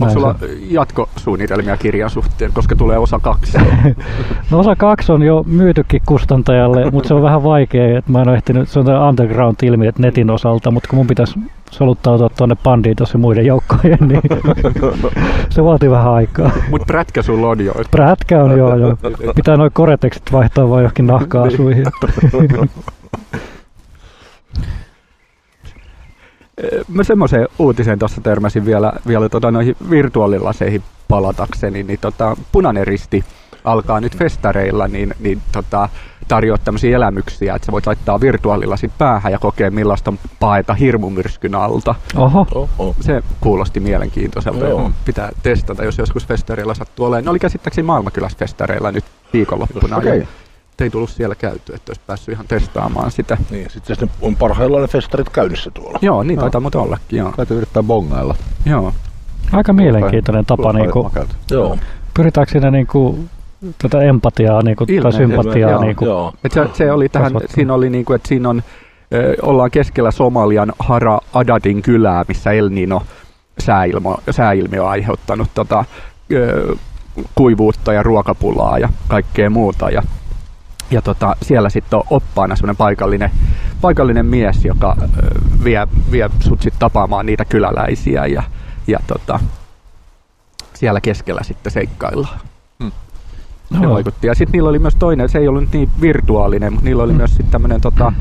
[0.01, 0.35] Onko sulla
[0.71, 3.59] jatkosuunnitelmia kirjan suhteen, koska tulee osa kaksi?
[4.51, 8.29] No osa kaksi on jo myytykin kustantajalle, mutta se on vähän vaikea, että mä en
[8.29, 13.13] ole ehtinyt, se on tämä underground-ilmiö netin osalta, mutta kun mun pitäisi soluttautua tuonne bandiitos
[13.13, 14.23] ja muiden joukkojen, niin
[15.51, 16.51] se vaatii vähän aikaa.
[16.71, 17.75] Mutta prätkä sulla on jo.
[17.91, 18.97] Prätkä on joo, joo.
[19.35, 21.87] Pitää noin koretekstit vaihtaa vaan johonkin nahka-asuihin.
[26.89, 33.25] Mä semmoiseen uutiseen tuossa törmäsin vielä, vielä tota noihin virtuaalilaseihin palatakseni, niin tota, punainen risti
[33.65, 35.89] alkaa nyt festareilla niin, niin tota,
[36.29, 41.55] tarjoaa tämmöisiä elämyksiä, että sä voit laittaa virtuaalilasit päähän ja kokea millaista on paeta hirmumyrskyn
[41.55, 41.95] alta.
[42.17, 42.97] Oho, oh, oh.
[43.01, 44.67] Se kuulosti mielenkiintoiselta.
[44.67, 44.91] Joo.
[45.05, 47.25] Pitää testata, jos joskus festareilla sattuu olemaan.
[47.25, 49.97] Ne oli käsittääkseni maailmankylässä festareilla nyt viikonloppuna.
[49.97, 50.19] Okei.
[50.19, 50.27] ja
[50.81, 53.37] Ei tullut siellä käyty, että olisi päässyt ihan testaamaan sitä.
[53.51, 55.99] Niin, sitten on parhaillaan ne festarit käynnissä tuolla.
[56.03, 57.19] Joo, niin taitaa muuten ollakin.
[57.19, 57.33] Joo.
[57.37, 58.35] Täytyy yrittää bongailla.
[58.67, 58.93] joo.
[59.53, 60.73] aika mielenkiintoinen tapa.
[60.73, 61.13] Niin kuin.
[61.51, 61.79] Joo.
[62.15, 63.31] pyritäänkö siinä niin kuin
[63.83, 65.71] tätä empatiaa niinku, tai Ilmeisesti, sympatiaa.
[65.71, 65.81] joo.
[65.81, 66.05] Niinku.
[66.05, 66.33] Joo.
[66.45, 67.55] Et se, se oli tähän, Kasvattaa.
[67.55, 68.63] siinä oli niinku, että siinä on,
[69.15, 73.03] ö, ollaan keskellä Somalian Hara Adadin kylää, missä El Nino
[73.59, 75.85] sääilmiö, sääilmiö on aiheuttanut tota,
[76.33, 76.77] ö,
[77.35, 79.91] kuivuutta ja ruokapulaa ja kaikkea muuta.
[79.91, 80.03] Ja,
[80.91, 83.31] ja tota, siellä sitten on oppaana semmoinen paikallinen,
[83.81, 85.07] paikallinen mies, joka ö,
[85.65, 88.43] vie, vie sut sit tapaamaan niitä kyläläisiä ja,
[88.87, 89.41] ja tota,
[90.75, 92.41] siellä keskellä sitten seikkaillaan.
[93.73, 93.95] Se Joo.
[93.95, 94.27] vaikutti.
[94.27, 97.31] Ja sitten niillä oli myös toinen, se ei ollut niin virtuaalinen, mutta niillä oli myös
[97.31, 98.13] sitten tämmöinen tota,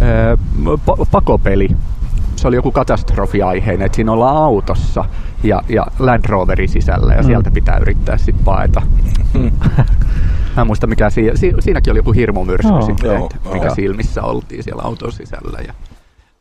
[0.00, 0.38] ö,
[1.10, 1.68] pakopeli.
[2.40, 5.04] Se oli joku katastrofiaiheinen, että siinä ollaan autossa
[5.42, 7.26] ja, ja Land Roverin sisällä ja Mm.
[7.26, 8.82] sieltä pitää yrittää sitten paeta.
[10.56, 12.82] Mä en muista mikä siinä, si, siinäkin oli joku hirmumyrsky Joo.
[12.82, 13.54] sitten, Joo, että joo.
[13.54, 15.58] mikä silmissä oltiin siellä auton sisällä.
[15.66, 15.74] Ja,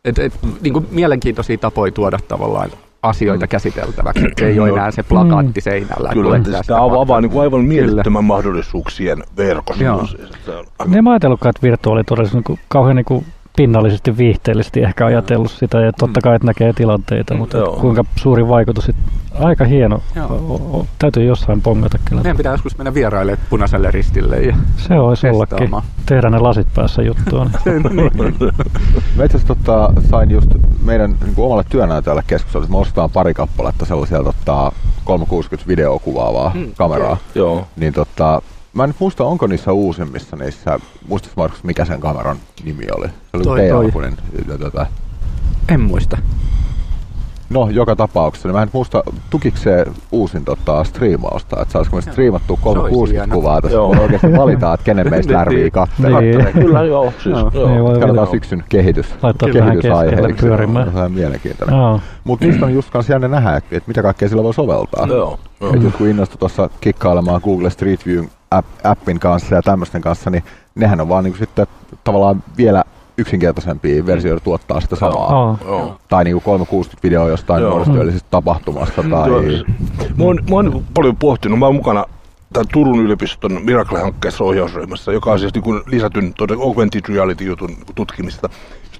[0.05, 2.69] et, et, niin kuin mielenkiintoisia tapoja tuoda tavallaan
[3.03, 4.25] asioita käsiteltäväksi.
[4.25, 6.09] että Se ei ole enää se plakaatti seinällä.
[6.13, 9.83] Kyllä, että tästä sitä avaa niin kuin aivan mielettömän mahdollisuuksien verkosto.
[9.83, 10.05] Joo.
[10.05, 10.29] Siis,
[10.87, 13.23] Ne mä ajatellutkaan, että virtuaalitodellisuus on niinku kauhean niinku
[13.55, 15.81] pinnallisesti, viihteellisesti ehkä ajatellut sitä.
[15.81, 17.77] Ja totta kai, että näkee tilanteita, mutta Joo.
[17.81, 18.85] kuinka suuri vaikutus.
[18.85, 18.95] Sit,
[19.39, 20.01] aika hieno.
[20.15, 20.27] Joo.
[20.49, 22.21] O, o, täytyy jossain pongata kyllä.
[22.21, 24.37] Meidän pitää joskus mennä vierailemaan punaiselle ristille.
[24.37, 25.57] Ja Se olisi ollakin.
[25.57, 25.83] testaamaan.
[26.05, 27.45] Tehdä ne lasit päässä juttua.
[27.65, 28.11] Niin.
[29.17, 30.49] Mä itse asiassa tota, sain just
[30.83, 34.71] meidän niin kuin omalle työnäytölle keskustelua, että me ostetaan pari kappaletta sellaisia tota,
[35.03, 37.17] 360 videokuvaavaa Mm, mm, kameraa.
[37.35, 37.67] Joo.
[37.75, 38.41] Niin tota,
[38.73, 43.07] mä en muista, onko niissä uusimmissa niissä, muistatko Markus, mikä sen kameran nimi oli?
[43.07, 44.85] Se oli Toi, toi, Tota,
[45.69, 46.17] En muista.
[47.49, 52.01] No, joka tapauksessa, niin mä en muista, tukiko se uusin tota, striimausta, että saisiko me
[52.01, 53.35] striimattua Se olisi 360 hieno.
[53.35, 53.93] kuvaa tässä, Joo.
[53.93, 56.21] me oikeasti valitaan, että kenen meistä lärvii kattelee.
[56.21, 56.37] Niin.
[56.43, 56.65] Kattelee.
[56.65, 57.13] Kyllä, joo.
[57.23, 57.51] Siis, Joo.
[57.53, 57.69] joo.
[57.69, 59.15] Niin voi Katsotaan syksyn kehitys.
[59.53, 60.45] Kehitysaiheeksi.
[60.45, 60.85] pyörimään.
[60.85, 61.77] Se on ihan mielenkiintoinen.
[61.77, 61.99] Joo.
[62.23, 65.07] Mutta niistä on just kans jännä nähdä, että että mitä kaikkea sillä voi soveltaa.
[65.07, 65.39] Joo.
[65.61, 65.73] joo.
[65.75, 70.29] Et jos kun innostui tuossa kikkailemaan Google Street View app, appin kanssa ja tämmöisten kanssa,
[70.29, 70.43] niin
[70.75, 71.67] nehän on vaan niinku sitten
[72.03, 72.83] tavallaan vielä
[73.19, 75.31] yksinkertaisempia versioita tuottaa sitä samaa.
[75.31, 75.57] Joo.
[75.65, 75.97] Joo.
[76.07, 77.69] Tai niinku 360 video jostain Joo.
[77.69, 79.29] nuorisotyöllisestä tapahtumasta tai...
[79.29, 79.41] Joo.
[80.17, 82.05] Mä oon, mä oon paljon pohtinut, mä oon mukana
[82.53, 88.49] tämän Turun yliopiston Miracle-hankkeessa ohjausryhmässä, joka on siis niin kuin lisätyn todella augmented reality-jutun tutkimista.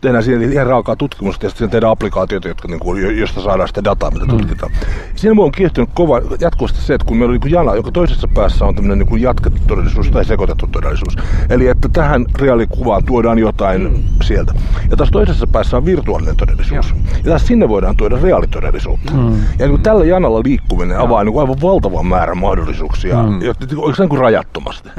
[0.01, 3.67] Tehdään siinä ihan raakaa tutkimusta ja sitten tehdään applikaatioita, jotka, niin kuin, jo- josta saadaan
[3.67, 4.71] sitä dataa, mitä tutkitaan.
[5.15, 8.27] Siinä mua on kiehtonut kova jatkuvasti se, että kun meillä on niin jana, joka toisessa
[8.27, 11.15] päässä on tämmöinen niin jatkettu todellisuus tai sekoitettu todellisuus.
[11.49, 14.03] Eli että tähän reaalikuvaan tuodaan jotain mm.
[14.23, 14.53] sieltä.
[14.91, 16.93] Ja taas toisessa päässä on virtuaalinen todellisuus.
[17.17, 19.13] Ja taas sinne voidaan tuoda reaalitodellisuutta.
[19.13, 19.31] Mm.
[19.31, 23.29] Ja niin kuin tällä janalla liikkuminen avaa niin kuin aivan valtavan määrän mahdollisuuksia, mm.
[23.29, 23.33] Mm.
[23.39, 24.89] oikeastaan niin kuin rajattomasti.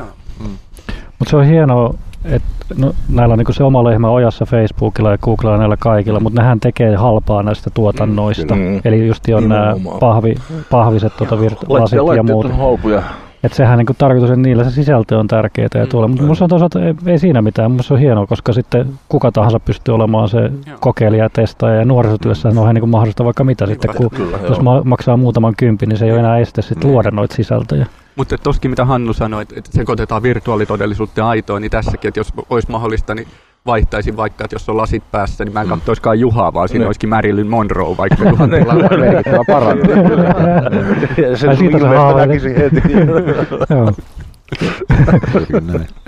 [1.18, 5.18] Mutta se on hienoa, että no, näillä on niinku se oma lehmä ojassa Facebookilla ja
[5.18, 8.54] Googlella ja näillä kaikilla, mutta nehän tekee halpaa näistä tuotannoista.
[8.54, 8.80] Mm.
[8.84, 10.34] Eli just on nämä pahvi,
[10.70, 12.46] pahviset tuota virt- lasit ja muut.
[13.44, 16.08] Että sehän niinku tarkoitus, että niillä se sisältö on tärkeää ja tuolla.
[16.08, 17.70] Mutta minusta on toisaalta ei, ei, siinä mitään.
[17.70, 20.78] Minusta se on hienoa, koska sitten kuka tahansa pystyy olemaan se Joo.
[20.80, 21.78] kokeilija ja testaaja.
[21.78, 24.62] Ja nuorisotyössä on ihan niinku mahdollista vaikka mitä sitten, kun Kyllä, jos joo.
[24.62, 27.86] ma- maksaa muutaman kympin, niin se ei ole enää este sitten luoda noita sisältöjä.
[28.20, 32.32] Mutta toskin mitä Hannu sanoi, että, että sekoitetaan virtuaalitodellisuutta ja aitoa, niin tässäkin, että jos
[32.50, 33.28] olisi mahdollista, niin
[33.66, 36.86] vaihtaisin vaikka, että jos on lasit päässä, niin mä en katsoiskaan Juhaa, vaan siinä Niin.
[36.86, 38.88] olisikin Marilyn Monroe vaikka Juhan tilalla.
[38.98, 39.88] Merkittävä parannus.
[41.16, 42.28] Ja se Ai, tuli siitä sä ihmeestä haaveilet.
[42.28, 42.80] näkisin heti.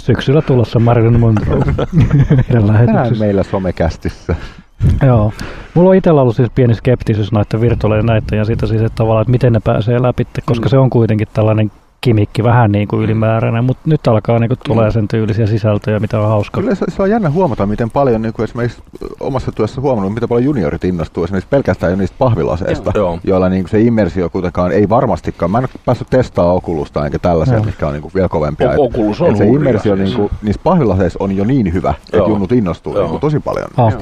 [0.01, 1.61] Syksyllä tulossa Marilyn Monroe
[2.53, 4.35] Tänään meillä somekästissä.
[5.07, 5.33] Joo.
[5.75, 9.23] Mulla on itsellä ollut siis pieni skeptisyys näiden virtuaalien näiden ja siitä siis, että tavallaan,
[9.23, 10.71] että miten ne pääsee läpi, koska Mm.
[10.71, 11.71] se on kuitenkin tällainen
[12.07, 16.21] kimikki, vähän niin kuin ylimääräinen, mutta nyt alkaa niin kuin tulee sen tyylisiä sisältöjä, mitä
[16.21, 16.61] on hauska.
[16.61, 18.83] Kyllä se, se on jännä huomata, miten paljon niin kuin esimerkiksi
[19.21, 23.19] omassa työssä huomannut, miten paljon juniorit innostuu esimerkiksi pelkästään jo niistä pahvilaseista, Joo.
[23.25, 25.51] joilla niin kuin se immersio kuitenkaan ei varmastikaan.
[25.51, 27.65] Mä en ole päässyt testaamaan Okulusta enkä tällaisia, Joo.
[27.65, 28.71] mitkä on niin kuin vielä kovempia.
[28.71, 30.09] O- Et- Oculus on et se hurja immersio siis.
[30.09, 32.29] niin kuin, niissä pahvilaseissa on jo niin hyvä, että Joo.
[32.29, 33.03] junnut innostuu Joo.
[33.03, 33.69] niin kuin tosi paljon.
[33.77, 33.93] Ah.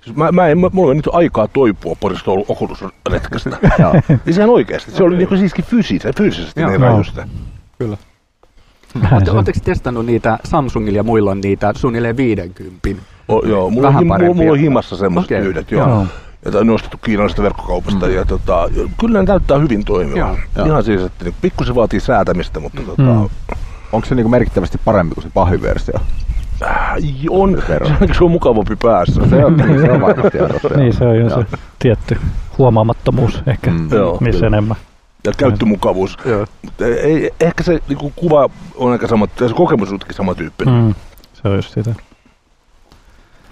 [0.00, 3.56] Siis mä, mä en, mä- mulla ei nyt aikaa toipua Porista ollut Oculus-retkestä.
[3.78, 3.92] Joo.
[4.26, 4.90] Niin sehän oikeasti.
[4.90, 6.82] Se oli niinku siiski fyysisesti, fyysisesti niin Joo.
[6.92, 7.28] rajusta.
[9.24, 12.88] Se- Oletteko testannut niitä, Samsungilla ja muilla on niitä suunnilleen 50?
[13.28, 15.40] O, joo, mulla, Vähän on, mulla, mulla on himassa semmoiset Okei.
[15.48, 15.88] yhdet, joo.
[15.88, 16.06] Joo.
[16.44, 18.06] Jota on nostettu kiinalaisesta verkkokaupasta.
[18.06, 18.12] Mm.
[18.12, 18.68] Ja tota,
[19.00, 20.18] kyllä ne näyttää hyvin toimivan.
[20.18, 20.36] Joo.
[20.56, 20.66] Joo.
[20.66, 23.28] Ihan siis, että niin, pikkusen vaatii säätämistä, mutta tota, Mm.
[23.92, 25.94] Onko se niin kuin merkittävästi parempi kuin se pahviversio?
[25.96, 26.02] äh,
[27.30, 27.62] on,
[28.16, 29.22] se, on mukavampi päässä.
[29.30, 31.46] Se on, se on varmasti totta, Niin se on jo se
[31.78, 32.18] tietty
[32.58, 33.88] huomaamattomuus ehkä, Mm.
[33.92, 34.46] Joo, missä kyllä.
[34.46, 34.76] enemmän.
[35.24, 36.18] Ja käyttömukavuus.
[36.24, 36.46] Joo.
[36.62, 40.74] Mutta ei, ehkä se niin kuva on aika sama, se kokemus on samantyyppinen.
[40.84, 40.94] Mm.
[41.42, 41.94] Se on just sitä.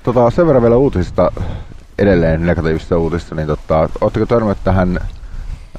[0.03, 1.33] Tota, sen verran vielä uutisista,
[1.99, 4.99] edelleen negatiivisista uutisista, niin tota, ootteko törmänneet tähän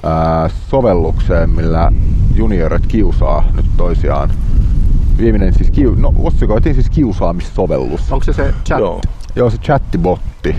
[0.04, 1.92] ää, sovellukseen, millä
[2.36, 4.30] juniorit kiusaa nyt toisiaan.
[5.20, 8.12] Viimeinen siis, kiu, no otsikoitiin siis kiusaamissovellus.
[8.12, 8.80] Onko se se chat?
[8.80, 9.02] Joo.
[9.36, 10.56] Joo, se chattibotti.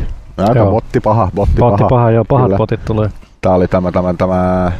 [0.55, 0.71] Joo.
[0.71, 1.89] botti paha, botti, Botti paha.
[1.89, 2.57] paha, joo, pahat Kyllä.
[2.57, 3.11] botit tulee.
[3.41, 4.73] Tää oli tämä, tämä, tämä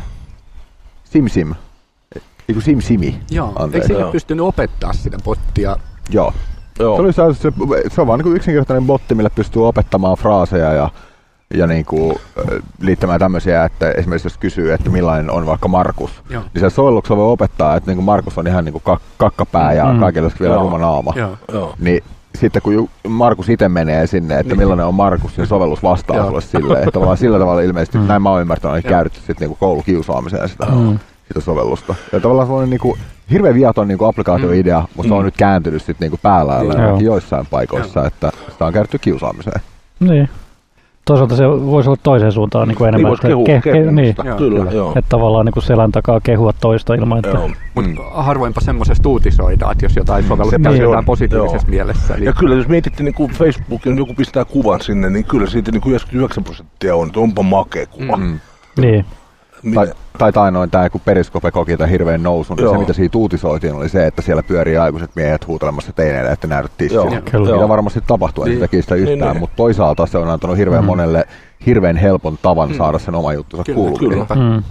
[1.05, 1.55] SimSim.
[2.49, 3.21] Eiku SimSimi.
[3.31, 3.49] Joo.
[3.49, 3.87] Eikö Anteeksi.
[3.87, 4.13] sille Joo.
[4.13, 5.77] pystynyt opettaa sitä bottia?
[6.11, 6.33] Joo.
[6.79, 6.97] Joo.
[6.97, 7.53] Se, oli se, se,
[7.95, 10.91] se on vaan niin yksinkertainen botti, millä pystyy opettamaan fraaseja ja,
[11.55, 12.17] ja niin kuin,
[12.81, 16.43] liittämään tämmöisiä, että esimerkiksi jos kysyy, että millainen on vaikka Markus, Joo.
[16.55, 19.73] niin se sovelluksella voi opettaa, että niin kuin Markus on ihan niin kuin kak- kakkapää
[19.73, 19.93] ja Mm.
[19.95, 20.01] mm.
[20.01, 20.63] kaikilla vielä Joo.
[20.63, 21.13] ruma naama.
[21.17, 21.37] Joo.
[21.53, 21.75] Joo.
[21.79, 22.03] Niin
[22.35, 24.59] sitten kun Ju- Markus itse menee sinne, että Niin.
[24.59, 26.27] millainen on Markus, niin sovellus vastaa Joo.
[26.27, 26.79] sulle silleen.
[26.79, 28.07] Että tavallaan sillä tavalla ilmeisesti, Mm.
[28.07, 28.91] näin mä oon ymmärtänyt, on Joo.
[28.91, 30.99] käytetty sitten niinku koulukiusaamiseen sitä, Mm.
[31.29, 31.95] sitä sovellusta.
[32.13, 32.97] Ja tavallaan sellainen niinku,
[33.31, 35.25] hirveän viaton niinku applikaatioidea, mutta se on Mm.
[35.25, 36.79] nyt kääntynyt sitten niinku Joo.
[36.81, 39.61] ainakin joissain paikoissa, että sitä on käytetty kiusaamiseen.
[40.01, 40.29] Niin.
[41.11, 43.09] Toisaalta se voisi olla toiseen suuntaan niin kuin Niin enemmän.
[43.09, 44.15] voisi kehua ke- ke- niin.
[44.25, 44.71] Joo, Kyllä, kyllä.
[44.73, 44.93] joo.
[44.97, 47.31] että tavallaan niin kuin selän takaa kehua toista ilman, että...
[47.31, 47.51] Joo.
[47.75, 47.97] Mutta Mm.
[48.13, 51.05] harvoinpa semmoisesta uutisoidaan, että jos jotain sovellusta käytetään on.
[51.05, 51.71] positiivisessa Joo.
[51.71, 52.15] mielessä.
[52.15, 55.73] Niin Ja kyllä jos mietitte niin kuin Facebookin, joku pistää kuvan sinne, niin kyllä siitä
[55.73, 58.17] niin kuin 99 prosenttia on, että onpa makea kuva.
[58.17, 58.41] Mm.
[58.81, 59.05] Niin.
[59.75, 62.73] Tai, tai tainoin tämä, kun Periskope koki tämän hirveän nousun, niin Joo.
[62.75, 66.73] se mitä siitä uutisoitiin oli se, että siellä pyörii aikuiset miehet huutelemassa teineille, että näytät
[66.77, 66.97] tissiä.
[66.97, 67.11] Joo.
[67.31, 67.53] Kyllä.
[67.55, 68.61] Mitä varmasti tapahtuu, en Niin.
[68.61, 69.41] teki sitä yhtään, Niin, niin.
[69.41, 70.87] mutta toisaalta se on antanut hirveän Mm.
[70.87, 71.25] monelle
[71.67, 72.77] hirveän helpon tavan Mm.
[72.77, 74.27] saada sen oma juttunsa Kyllä, kuuluviin.
[74.27, 74.27] kyllä.
[74.51, 74.63] Mm.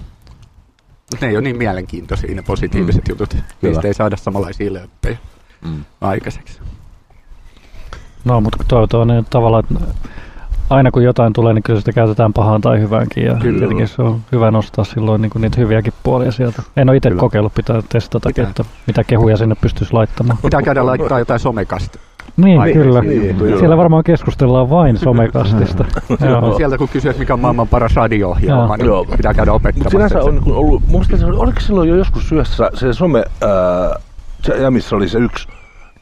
[1.12, 3.12] Mut ne ei ole niin mielenkiintoisia ne positiiviset Mm.
[3.12, 3.30] jutut.
[3.30, 3.44] Kyllä.
[3.62, 5.18] Niistä ei saada samanlaisia lööppejä
[5.66, 5.84] Mm.
[6.02, 6.60] aikaiseksi.
[8.26, 9.86] No, mutta toivotaan niin tavallaan, että
[10.70, 13.26] aina kun jotain tulee, niin kyllä sitä käytetään pahaan tai hyväänkin.
[13.26, 13.60] Ja Kyllä.
[13.60, 16.64] tietenkin se on hyvä nostaa silloin niin kuin niitä hyviäkin puolia sieltä.
[16.78, 17.20] En ole itse Kyllä.
[17.20, 18.50] kokeillut, pitää testata, Pitää.
[18.50, 20.40] että mitä kehuja sinne pystyisi laittamaan.
[20.42, 22.00] Pitää käydä laittaa jotain somekasta.
[22.38, 23.02] Niin, Ai, kyllä.
[23.02, 25.86] niin, Siellä varmaan keskustellaan vain somekastista.
[26.30, 26.58] Joo.
[26.58, 28.76] Sieltä kun kysyy, että mikä on maailman paras radio-ohjelma, Joo.
[28.78, 29.06] niin Joo.
[29.18, 29.90] pitää käydä Mutta opettamassa.
[29.98, 30.82] sinänsä että on niin ollut,
[31.20, 34.00] se oli, oliko silloin jo joskus syössä se some, ää,
[34.44, 35.48] se, ja missä oli se yksi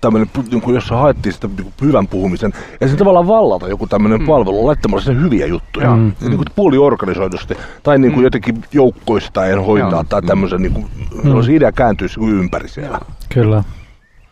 [0.07, 3.87] tämmöinen, niin kuin, jossa haettiin sitä niin kuin hyvän puhumisen, ja se tavallaan vallata joku
[3.87, 4.25] tämmöinen Mm.
[4.27, 5.95] palvelu laittamalla sen hyviä juttuja.
[5.95, 6.11] Mm.
[6.21, 8.23] Niin kuin puoliorganisoidusti, tai niin kuin Mm.
[8.23, 10.03] jotenkin joukkoistaen hoitaa, Joo.
[10.03, 10.85] tai tämmöisen, niin kuin,
[11.23, 11.41] Mm.
[11.43, 12.99] se idea kääntyisi niin kuin ympäri siellä.
[13.33, 13.63] Kyllä.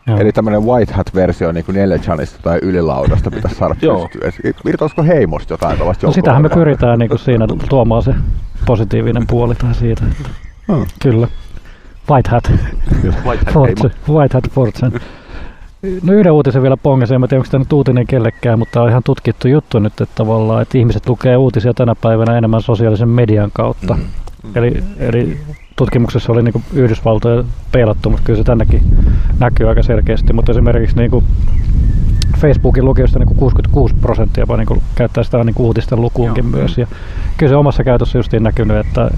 [0.06, 0.18] Joo.
[0.18, 4.52] Eli tämmöinen white hat-versio niin kuin Nelechanista tai ylilaudasta pitäisi saada pystyä.
[4.68, 8.14] Irtoisiko heimosta jotain tällaista No sitähän me pyritään niin kuin siinä tuomaan se
[8.66, 10.02] positiivinen puoli tai siitä.
[10.10, 10.28] Että,
[10.72, 10.86] Hmm.
[11.02, 11.28] Kyllä.
[12.10, 12.52] White hat.
[13.24, 13.94] White Hat Fortune.
[14.08, 15.00] White hat Fortune.
[16.02, 19.02] No yhden uutisen vielä pongasin, en tiedä onko tämä nyt uutinen kellekään, mutta on ihan
[19.02, 23.94] tutkittu juttu nyt, että tavallaan, että ihmiset lukee uutisia tänä päivänä enemmän sosiaalisen median kautta.
[23.94, 24.02] Mm.
[24.54, 25.38] Eli, eli
[25.76, 28.82] tutkimuksessa oli niin Yhdysvaltoja peilattu, mutta kyllä se tännekin
[29.38, 30.32] näkyy aika selkeästi.
[30.32, 31.24] Mutta esimerkiksi niin
[32.38, 36.58] Facebookin lukijoista niin 66 prosenttia jopa niin käyttää sitä niin uutisten lukuunkin Joo.
[36.60, 36.78] myös.
[36.78, 36.86] Ja
[37.36, 39.10] kyllä se omassa käytössä justiin näkynyt, että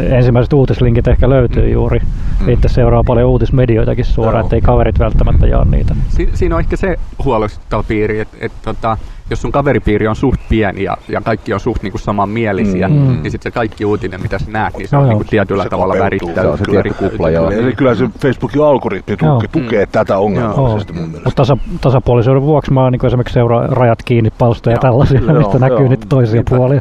[0.00, 2.00] ensimmäiset uutislinkit ehkä löytyy juuri.
[2.40, 2.48] Mm.
[2.48, 4.46] Itse seuraa paljon uutismedioitakin suoraan, Joo.
[4.46, 5.96] ettei kaverit välttämättä jaa niitä.
[6.08, 8.98] Si- siinä on ehkä se huolestuttava piiri, että et, tota,
[9.30, 12.94] jos sun kaveripiiri on suht pieni ja, ja kaikki on suht niinku samanmielisiä, Mm.
[12.94, 13.22] mm.
[13.22, 15.12] niin sitten se kaikki uutinen, mitä sä näet, niin se Joo, on joo.
[15.18, 16.42] niinku tietyllä Se tavalla värittäytyy.
[16.42, 17.50] Se on se tietty kupla, joo.
[17.50, 19.34] Eli kyllä se Facebookin algoritmi Joo.
[19.34, 21.24] tuke, tukee tätä ongelmallisesti mun mielestä.
[21.24, 24.82] Mutta tasa, tasapuolisuuden vuoksi mä niin esimerkiksi seuraa rajat kiinni palstoja ja Joo.
[24.92, 25.88] tällaisia, Joo, mistä näkyy joo.
[25.88, 26.56] niitä toisia Niinpä.
[26.56, 26.80] puolia,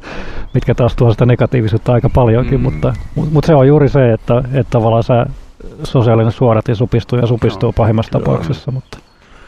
[0.54, 2.64] mitkä taas tuo sitä negatiivisuutta aika paljonkin, Mm.
[2.64, 5.26] mutta, mutta, mutta se on juuri se, että, että tavallaan sä
[5.84, 7.74] sosiaalinen suodatin supistuu ja supistuu Joo.
[7.74, 8.22] pahimmassa Joo.
[8.26, 8.98] tapauksessa, mutta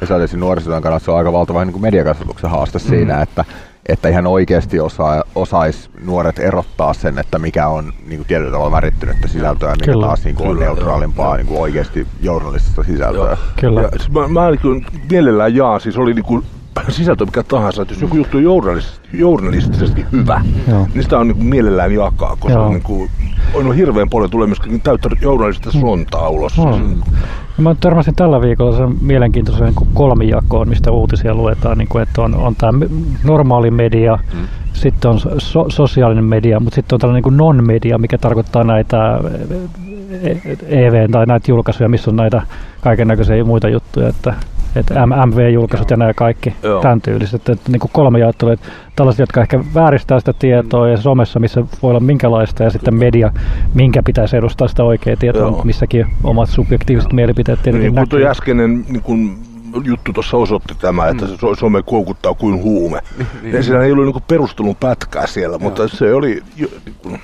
[0.07, 2.89] Tietysti nuorisotyön se on aika valtava niin kuin mediakasvatuksen haaste Mm.
[2.89, 3.45] siinä, että,
[3.85, 8.71] että ihan oikeasti osaa, osais nuoret erottaa sen, että mikä on niin kuin tietyllä tavalla
[8.71, 10.05] värittynyttä sisältöä, mikä Kyllä.
[10.07, 11.37] taas niin kuin on Kyllä, neutraalimpaa joo.
[11.37, 13.25] niin kuin oikeasti journalistista sisältöä.
[13.29, 13.37] Joo.
[13.59, 13.81] kyllä.
[13.81, 16.13] Ja, siis mä, mä niin mielellään jaan, siis oli
[16.79, 20.87] niinku sisältö mikä tahansa, että jos joku juttu on journalistisesti, journalistisesti hyvä, Joo.
[20.93, 22.69] niin sitä on niin mielellään jakaa, koska Joo.
[22.69, 23.09] niin kuin,
[23.53, 26.59] on hirveän paljon tulee myöskin täyttä journalistista sontaa ulos.
[26.59, 26.81] On.
[26.81, 27.01] Mm.
[27.57, 32.21] Ja Mä törmäsin tällä viikolla sen mielenkiintoisen niin kolmijakoon, mistä uutisia luetaan, niin kuin, että
[32.21, 32.85] on, on tämä
[33.23, 34.47] normaali media, Mm.
[34.73, 39.19] sitten on so, sosiaalinen media, mutta sitten on tällainen niin non-media, mikä tarkoittaa näitä
[40.67, 42.41] EV tai näitä julkaisuja, missä on näitä
[42.81, 44.33] kaiken näköisiä muita juttuja, että,
[44.75, 46.81] että MV-julkaisut ja nämä kaikki Joo.
[46.81, 50.97] tämän tyyliset, että niin kuin kolme jaottelua, että tällaiset, jotka ehkä vääristää sitä tietoa ja
[50.97, 53.31] somessa, missä voi olla minkälaista ja sitten media,
[53.73, 55.61] minkä pitäisi edustaa sitä oikeaa tietoa, Joo.
[55.63, 58.27] missäkin omat subjektiiviset mielipiteet tietenkin Niin näkyy.
[58.27, 59.37] äskeinen niin kuin,
[59.83, 62.99] juttu tuossa osoitti tämä, että se so- some kuokuttaa kuin huume.
[63.41, 63.55] Niin.
[63.55, 67.19] Ja siinä ei ollut niin perustelun pätkää siellä, mutta se oli, jo, niin kuin,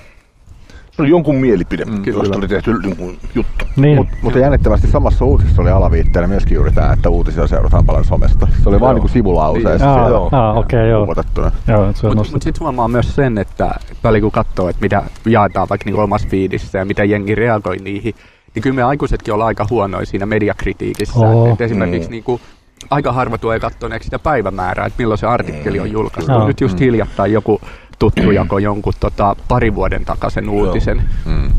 [0.95, 2.19] se oli jonkun mielipide, mm, kyllä.
[2.19, 3.65] josta oli tehty niin juttu.
[3.75, 8.05] Niin, Mut, mutta jännittävästi samassa uutisessa oli alaviitteellä myöskin juuri tämä, että uutisia seurataan paljon
[8.05, 8.47] somesta.
[8.63, 8.93] Se oli vaan Joo.
[8.93, 10.29] niin kuin sivulauseessa siellä joo.
[10.31, 11.05] aa, okei, okay, joo.
[11.05, 16.01] Mutta mut sitten huomaa myös sen, että välillä kun katsoo, että mitä jaetaan vaikka niinku
[16.01, 18.15] omassa fiidissä ja mitä jengi reagoi niihin,
[18.55, 21.19] niin kyllä me aikuisetkin ollaan aika huonoja siinä mediakritiikissä.
[21.19, 21.53] Oo.
[21.53, 22.12] Et, esimerkiksi Mm.
[22.12, 22.41] niin kuin,
[22.89, 26.31] aika harva tulee kattoneeksi sitä päivämäärää, että milloin se artikkeli on julkaistu.
[26.31, 26.47] Joo.
[26.47, 27.62] Nyt just hiljattain joku
[27.99, 31.51] tuttu jako jonkun tota, pari vuoden takaisen uutisen, Mm.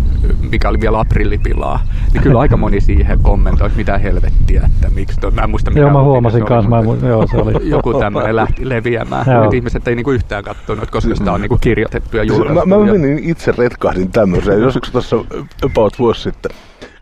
[0.51, 1.81] mikä oli vielä aprillipilaa.
[2.13, 5.71] Niin kyllä aika moni siihen kommentoi, että mitä helvettiä, että miksi toi, mä en muista
[5.71, 7.69] mikä Joo, mä huomasin se oli, kanssa, mä mu- joo, se oli.
[7.71, 9.25] joku tämmöinen lähti leviämään.
[9.33, 9.45] Joo.
[9.45, 12.67] Et ihmiset ei niinku yhtään kattonut, koska sitä on niinku kirjoitettu ja julkaistu.
[12.67, 15.17] Mä, mä menin itse retkahdin tämmöiseen, joskus tuossa
[15.65, 16.51] about vuosi sitten.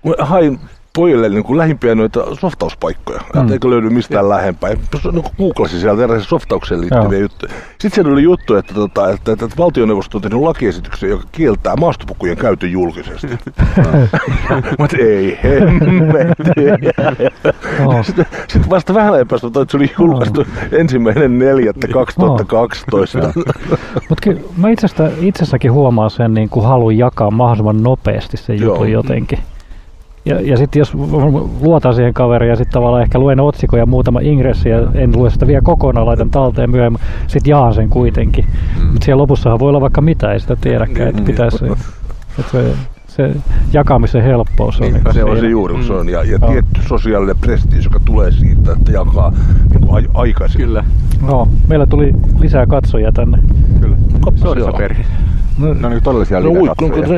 [0.05, 0.61] Mä hain
[0.97, 3.53] pojille niin kuin lähimpiä noita softauspaikkoja, mm.
[3.53, 4.71] eikö löydy mistään lähempää.
[4.71, 4.77] Ja
[5.13, 7.23] niin googlasin sieltä erilaisia softaukseen liittyviä Joo.
[7.23, 7.53] juttuja.
[7.71, 11.77] Sitten siellä oli juttu, että, tota, että, että, että valtioneuvosto on tehnyt lakiesityksen, joka kieltää
[11.77, 13.27] maastopukujen käytön julkisesti.
[14.79, 16.45] Mä ei hemmetti.
[18.07, 21.47] Sitten, sitten vasta vähän ajan päästä, että se oli julkaistu ensimmäinen 4.2012.
[24.09, 29.39] Mutta mä itsestä, itsessäkin huomaan sen niin kuin halun jakaa mahdollisimman nopeasti sen jutun jotenkin.
[30.27, 30.95] Ja, ja sitten jos
[31.61, 35.47] luotan siihen kaveriin ja sitten tavallaan ehkä luen otsikoja muutama ingressi ja en lue sitä
[35.47, 38.45] vielä kokonaan, laitan talteen myöhemmin, sitten jaan sen kuitenkin.
[38.81, 38.87] Mm.
[38.87, 41.27] Mutta siellä lopussahan voi olla vaikka mitä, ei sitä tiedäkään, että Mm.
[41.27, 41.65] pitäisi
[42.39, 42.65] että se,
[43.07, 43.37] se
[43.73, 44.93] jakamisen helppous on.
[44.93, 46.09] Niin, se on se juuri, se on.
[46.09, 46.51] Ja, ja Joo.
[46.51, 49.33] tietty sosiaalinen prestiisi, joka tulee siitä, että jakaa
[49.71, 50.61] niin kuin ai- aikaisin.
[50.61, 50.85] Kyllä,
[51.23, 53.39] No, meillä tuli lisää katsojia tänne.
[53.81, 53.97] Kyllä.
[54.37, 55.05] sorsaperhe.
[55.59, 56.51] No, No niin todellisia No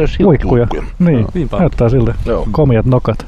[0.07, 0.66] se Uikkuja.
[0.99, 1.59] Niin, Niinpä.
[1.59, 2.14] näyttää siltä.
[2.27, 2.49] Joo.
[2.53, 3.27] Komiat nokat.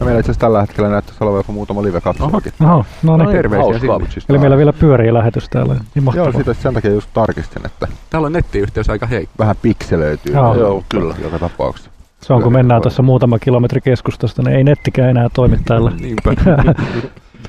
[0.00, 2.52] No meillä itse asiassa tällä hetkellä näyttäisi olevan jopa muutama live-katsojakin.
[2.62, 3.30] Oho, no niin.
[3.30, 3.98] terveisiä Hauskaa.
[3.98, 4.24] sinne.
[4.28, 5.74] Eli meillä vielä pyörii lähetys täällä.
[5.94, 9.34] Niin Joo, siitä sen takia just tarkistin, että Täällä on nettiyhteys aika heikko.
[9.38, 10.34] vähän pikselöityy.
[10.34, 10.54] Joo.
[10.54, 11.14] Joo, kyllä.
[11.22, 11.90] Joka tapauksessa.
[12.20, 16.32] Se on kun mennään tuossa muutama kilometri keskustasta, niin ei nettikään enää toimi täällä Niinpä.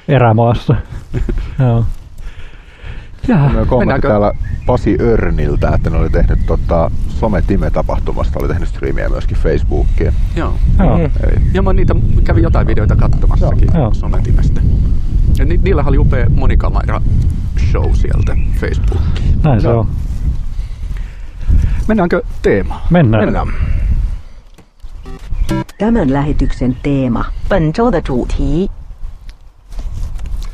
[0.07, 0.75] erämaassa.
[1.59, 1.85] Joo.
[3.28, 4.08] Jaa, Me kommentti Mennäänkö?
[4.08, 4.32] täällä
[4.66, 10.12] Pasi Örniltä, että ne oli tehnyt tota, Some-time-tapahtumasta, oli tehnyt striimiä myöskin Facebookiin.
[10.36, 10.54] Joo.
[10.78, 10.98] joo.
[10.98, 13.94] Eli Ja mä niitä kävin jotain videoita katsomassakin Joo.
[13.94, 14.60] sometimestä.
[15.38, 17.00] Ja ni, niillä oli upea monikamera
[17.70, 19.42] show sieltä Facebookiin.
[19.44, 19.80] Näin se Joo.
[19.80, 19.88] on.
[21.88, 22.80] Mennäänkö teemaan?
[22.90, 23.24] Mennään.
[23.24, 23.48] Mennään.
[25.78, 27.24] Tämän lähetyksen teema.
[27.48, 28.70] 本周的主题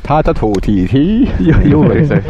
[0.08, 1.30] Tata tuu tii tii.
[1.40, 2.22] Ju- Juuri se.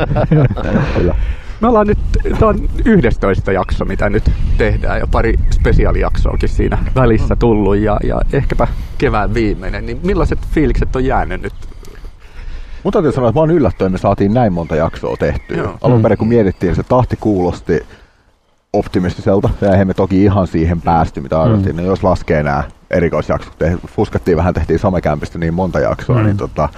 [0.99, 1.15] Kyllä.
[1.61, 1.99] Me ollaan nyt,
[2.39, 8.21] tää on 11 jakso, mitä nyt tehdään ja pari spesiaalijaksoakin siinä välissä tullut ja, ja
[8.33, 8.67] ehkäpä
[8.99, 9.87] kevään viimeinen.
[9.87, 11.53] Niin millaiset fiilikset on jäänyt nyt?
[12.85, 15.57] Mun täytyy sanoa, että mä oon yllättynyt, että me saatiin näin monta jaksoa tehtyä.
[15.57, 15.79] Joo.
[15.83, 17.87] Alun perin kun mietittiin, se tahti kuulosti
[18.73, 19.51] optimistiselta.
[19.61, 21.77] Ja eihän me toki ihan siihen päästy, mitä arveltiin.
[21.77, 21.83] Mm.
[21.83, 23.55] No jos laskee nämä erikoisjaksot,
[23.87, 26.25] fuskattiin vähän, tehtiin somekämpistä niin monta jaksoa, Mm.
[26.25, 26.69] niin, tota,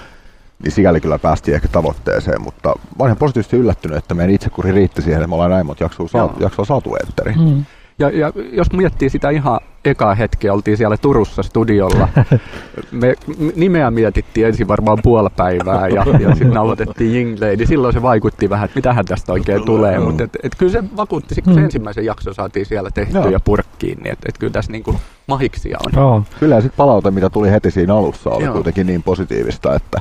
[0.62, 2.42] niin sikäli kyllä päästiin ehkä tavoitteeseen.
[2.42, 5.84] Mutta mä ihan positiivisesti yllättynyt, että meidän itsekuri riitti siihen, että me ollaan näin monta
[5.84, 6.46] jaksoa, saatu, Joo.
[6.46, 7.40] jaksoa saatu etteriin.
[7.40, 7.64] Mm.
[7.98, 12.08] Ja, ja jos miettii sitä ihan ekaa hetkeä, oltiin siellä Turussa studiolla.
[12.90, 13.14] Me
[13.56, 18.50] nimeä mietittiin ensin varmaan puoli päivää ja, ja sitten nauhoitettiin Jinglei, niin silloin se vaikutti
[18.50, 19.98] vähän, että mitähän tästä oikein tulee.
[19.98, 21.64] Mutta et, et kyllä se vakuutti, kun se Mm.
[21.64, 23.30] ensimmäisen jakson saatiin siellä tehtyä Joo.
[23.30, 24.94] ja purkkiin, niin et, et kyllä tässä niinku
[25.26, 25.92] mahiksia on.
[25.96, 26.22] Joo.
[26.40, 28.54] Kyllä ja sitten palaute, mitä tuli heti siinä alussa, oli Joo.
[28.54, 30.00] kuitenkin niin positiivista, että,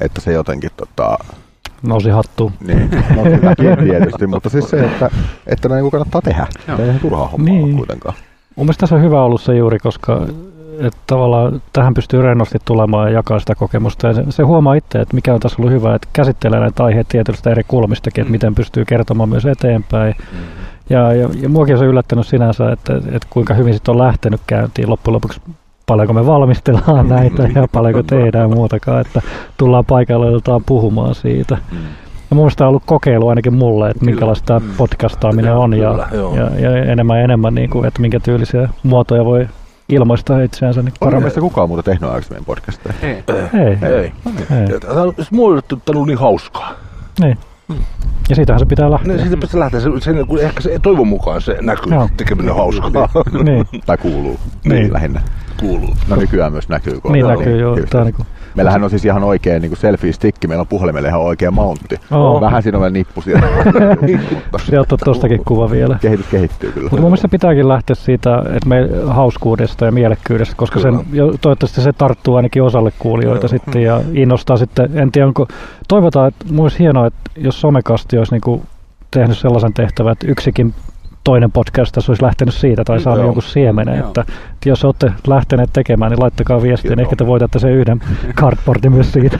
[0.00, 1.18] että se jotenkin tota,
[1.82, 2.52] Nousi hattuun.
[2.66, 5.10] Niin, no sitäkin tietysti, mutta siis se, että,
[5.46, 6.46] että näin kannattaa tehdä.
[6.68, 6.76] Joo.
[6.76, 7.76] Se ei ihan turhaa hommaa Niin.
[7.76, 8.14] kuitenkaan.
[8.56, 10.26] Mun mielestä tässä on hyvä ollut se juuri, koska
[10.80, 14.06] että tavallaan tähän pystyy rennosti tulemaan ja jakaa sitä kokemusta.
[14.06, 17.08] Ja se, se huomaa itse, että mikä on tässä ollut hyvä, että käsittelee näitä aiheita
[17.08, 18.32] tietystä eri kulmistakin, että Mm.
[18.32, 20.14] miten pystyy kertomaan myös eteenpäin.
[20.90, 24.40] Ja, ja, ja muakin on se yllättänyt sinänsä, että, että kuinka hyvin sitten on lähtenyt
[24.46, 25.40] käyntiin loppujen lopuksi.
[25.88, 29.22] Paljonko me valmistellaan näitä ja paljonko tehdään muutakaan, että
[29.56, 31.58] tullaan paikalle ja puhumaan siitä.
[32.30, 36.60] Ja mun mielestä on ollut kokeilu ainakin mulle, että minkälaista tämä podcastaaminen on ja, ja,
[36.70, 39.48] ja enemmän ja enemmän, niin kuin, että minkä tyylisiä muotoja voi
[39.88, 41.22] ilmaista itseänsä niin On paremmin.
[41.22, 42.94] meistä kukaan muuta tehnyt aikaisemmin podcasteja.
[43.02, 43.24] Ei.
[43.60, 44.12] Ei, Ei.
[44.58, 44.68] ei.
[44.70, 45.12] Ja Tämä on,
[45.96, 46.72] on niin hauskaa.
[47.20, 47.38] Niin.
[48.28, 49.12] Ja siitähän se pitää lähteä.
[49.16, 52.08] No, siitä se lähtee, se, se, kun ehkä se toivon mukaan se näkyy, Joo.
[52.16, 53.08] tekeminen on hauskaa.
[53.44, 54.70] niin, Tai kuuluu Niin.
[54.80, 54.92] niin.
[54.92, 55.20] lähinnä.
[55.60, 55.96] Kuuluu.
[56.08, 57.00] No nykyään myös näkyy.
[57.00, 57.76] kun niin näkyy jo.
[57.76, 57.90] Just.
[57.90, 61.20] Tää on niin kuin, Meillähän on siis ihan oikein niin selfie-stikki, meillä on puhelimelle ihan
[61.20, 61.96] oikea mountti.
[62.10, 62.40] Oo.
[62.40, 63.48] Vähän siinä on vielä nippu siellä.
[64.70, 65.98] se ottaa tostakin kuva vielä.
[66.00, 66.84] kehitys kehittyy kyllä.
[66.90, 71.80] Mutta mun mielestä pitääkin lähteä siitä, että me hauskuudesta ja mielekkyydestä, koska sen, jo, toivottavasti
[71.80, 73.48] se tarttuu ainakin osalle kuulijoita Joo.
[73.48, 75.48] sitten ja innostaa sitten, en tiedä onko,
[75.88, 78.62] toivotaan, että mun olisi hienoa, että jos somekasti olisi niinku
[79.10, 80.74] tehnyt sellaisen tehtävän, että yksikin
[81.28, 84.06] toinen podcast tässä olisi lähtenyt siitä tai saanut jonkun siemenen, Joo.
[84.06, 88.00] että, että jos olette lähteneet tekemään, niin laittakaa viestiä, niin ehkä te voitatte sen yhden
[88.34, 89.38] cardboardin myös siitä.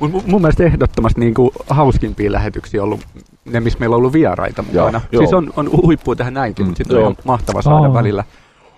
[0.00, 3.00] Mun, mun mielestä ehdottomasti niin kuin hauskimpia lähetyksiä on ollut
[3.44, 5.00] ne, missä meillä on ollut vieraita mukana.
[5.12, 5.38] Joo, siis joo.
[5.38, 7.94] on, on huippua tähän näinkin, Mm, mutta sitten on ihan mahtava saada Aa.
[7.94, 8.24] välillä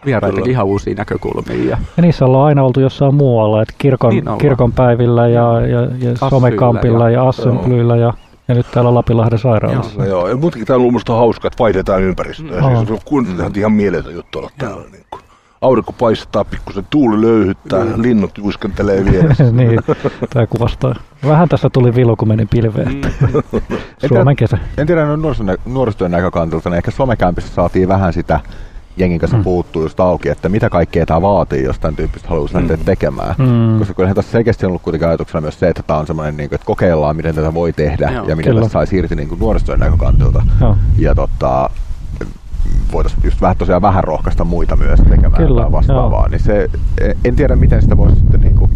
[0.07, 1.71] vieraitakin ihan uusia näkökulmia.
[1.71, 5.81] Ja, Ja niissä ollaan aina oltu jossain muualla, että kirkon, Niin kirkon päivillä ja, ja,
[5.81, 8.13] ja somekampilla ja- ja, Assemblyllä ja,
[8.49, 9.99] ja nyt täällä Lapinlahden sairaalassa.
[9.99, 12.61] No joo, ja muutenkin täällä on minusta hauskaa, että vaihdetaan ympäristöä.
[12.61, 12.87] Mm.
[12.87, 13.51] Siis kun mm.
[13.57, 14.85] ihan mieletön juttu olla täällä.
[14.93, 15.23] Niin kuin.
[15.61, 18.03] Aurinko paistaa, pikkusen tuuli löyhyttää, mm.
[18.03, 19.45] linnut juiskentelee vieressä.
[19.53, 19.81] niin,
[20.31, 20.95] tämä kuvastaa.
[21.27, 22.89] Vähän tässä tuli vilu, kun meni pilveen.
[22.89, 23.61] Mm.
[24.09, 24.59] Suomen kesä.
[24.79, 28.41] En tiedä nuorisotyön, nä- nuorisotyön näkökantilta, niin ehkä somekämpissä saatiin vähän sitä
[28.97, 29.45] jengin kanssa Mm.
[29.45, 33.35] puuttuu just auki, että mitä kaikkea tämä vaatii, jos tämän tyyppistä haluaisi lähteä tekemään.
[33.39, 33.79] Mm.
[33.79, 36.49] Koska kyllähän tässä selkeästi on ollut kuitenkin ajatuksena myös se, että tämä on semmoinen, niin
[36.49, 38.61] kuin, että kokeillaan, miten tätä voi tehdä Joo, ja miten kyllä.
[38.61, 40.43] tästä saisi irti niin kuin nuorisotyön näkökantilta.
[40.61, 40.77] Joo.
[40.99, 41.71] Ja tota,
[42.93, 46.29] voitaisiin just vähän tosiaan vähän rohkaista muita myös tekemään Kyllä, vastaavaa.
[46.29, 46.71] Niin se,
[47.25, 48.71] en tiedä miten sitä voisi sitten niin kuin,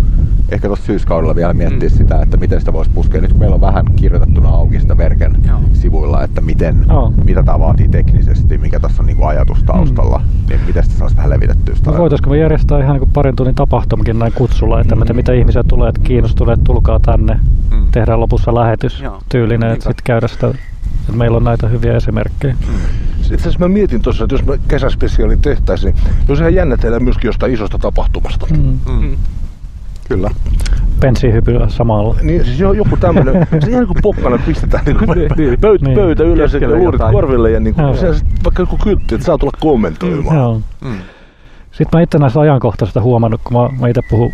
[0.51, 1.95] ehkä tuossa syyskaudella vielä miettiä Mm.
[1.97, 3.21] sitä, että miten sitä voisi puskea.
[3.21, 5.61] Nyt kun meillä on vähän kirjoitettuna auki sitä Verken Joo.
[5.73, 7.13] sivuilla, että miten, Joo.
[7.25, 10.25] mitä tämä vaatii teknisesti, mikä tässä on niin kuin ajatus taustalla, Mm.
[10.49, 13.37] niin miten sitä saisi vähän levitettyä sitä No voitaisiko me järjestää ihan niin kuin parin
[13.37, 17.41] tunnin tapahtumakin näin kutsulla, että mitä, mitä ihmisiä tulee, että kiinnostuneet, tulkaa tänne,
[17.71, 17.87] Mm.
[17.93, 19.23] tehdään lopussa lähetys Joo.
[19.29, 22.55] tyylinen, että sitten käydä sitä, että meillä on näitä hyviä esimerkkejä.
[23.21, 27.01] Itse asiassa mä mietin tuossa, että jos me kesäspesiaali tehtäisiin, niin olisi ihan jännä tehdä
[27.01, 28.47] myöskin jostain isosta tapahtumasta.
[28.51, 28.79] Mm.
[29.01, 29.17] Mm.
[30.11, 30.31] Kyllä.
[31.01, 32.17] Penssihypyllä samalla.
[32.23, 35.61] Niin siis jo- joku tämmöinen, se ihan kuin pokkana pistetään niin kuin Niin.
[35.61, 35.95] pöytä, Niin.
[35.99, 37.13] pöytä ylös ja luurit jotain.
[37.13, 40.37] korville ja niin kuin, sit vaikka joku kyltti, että saa tulla kommentoimaan.
[40.37, 40.61] Joo.
[40.85, 40.93] Mm.
[41.73, 44.33] Sitten mä itse näissä ajankohtaisista huomannut, kun mä, mä itse puhun,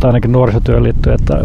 [0.00, 1.38] tai ainakin nuorisotyön liittyen, että,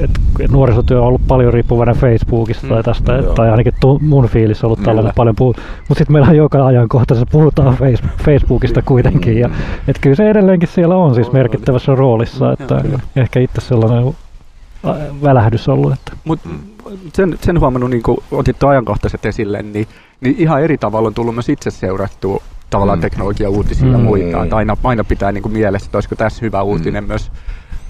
[0.00, 0.20] että
[0.50, 3.34] nuorisotyö on ollut paljon riippuvainen Facebookista tai tästä, joo.
[3.34, 5.16] tai ainakin tu, mun fiilis on ollut tällainen Kyllä.
[5.16, 5.56] paljon puhut.
[5.88, 9.50] Mutta sitten meillä on joka ajankohtaisessa puhutaan face, Facebookista kuitenkin, ja
[9.88, 12.84] että kyllä se edelleenkin siellä on siis merkittävässä roolissa, että
[13.16, 14.14] ehkä itse sellainen
[15.22, 16.48] välähdys ollut, että Mutta
[17.12, 19.88] sen, sen huomannut, niin kun otit ajankohtaiset esille, niin,
[20.20, 23.00] niin ihan eri tavalla on tullut myös itse seurattua tavallaan Mm.
[23.00, 23.02] mm.
[23.02, 24.04] teknologia-uutisia ja Mm.
[24.04, 24.42] muita.
[24.42, 27.08] Että aina, aina pitää niin kuin mielessä, että olisiko tässä hyvä uutinen mm.
[27.08, 27.30] myös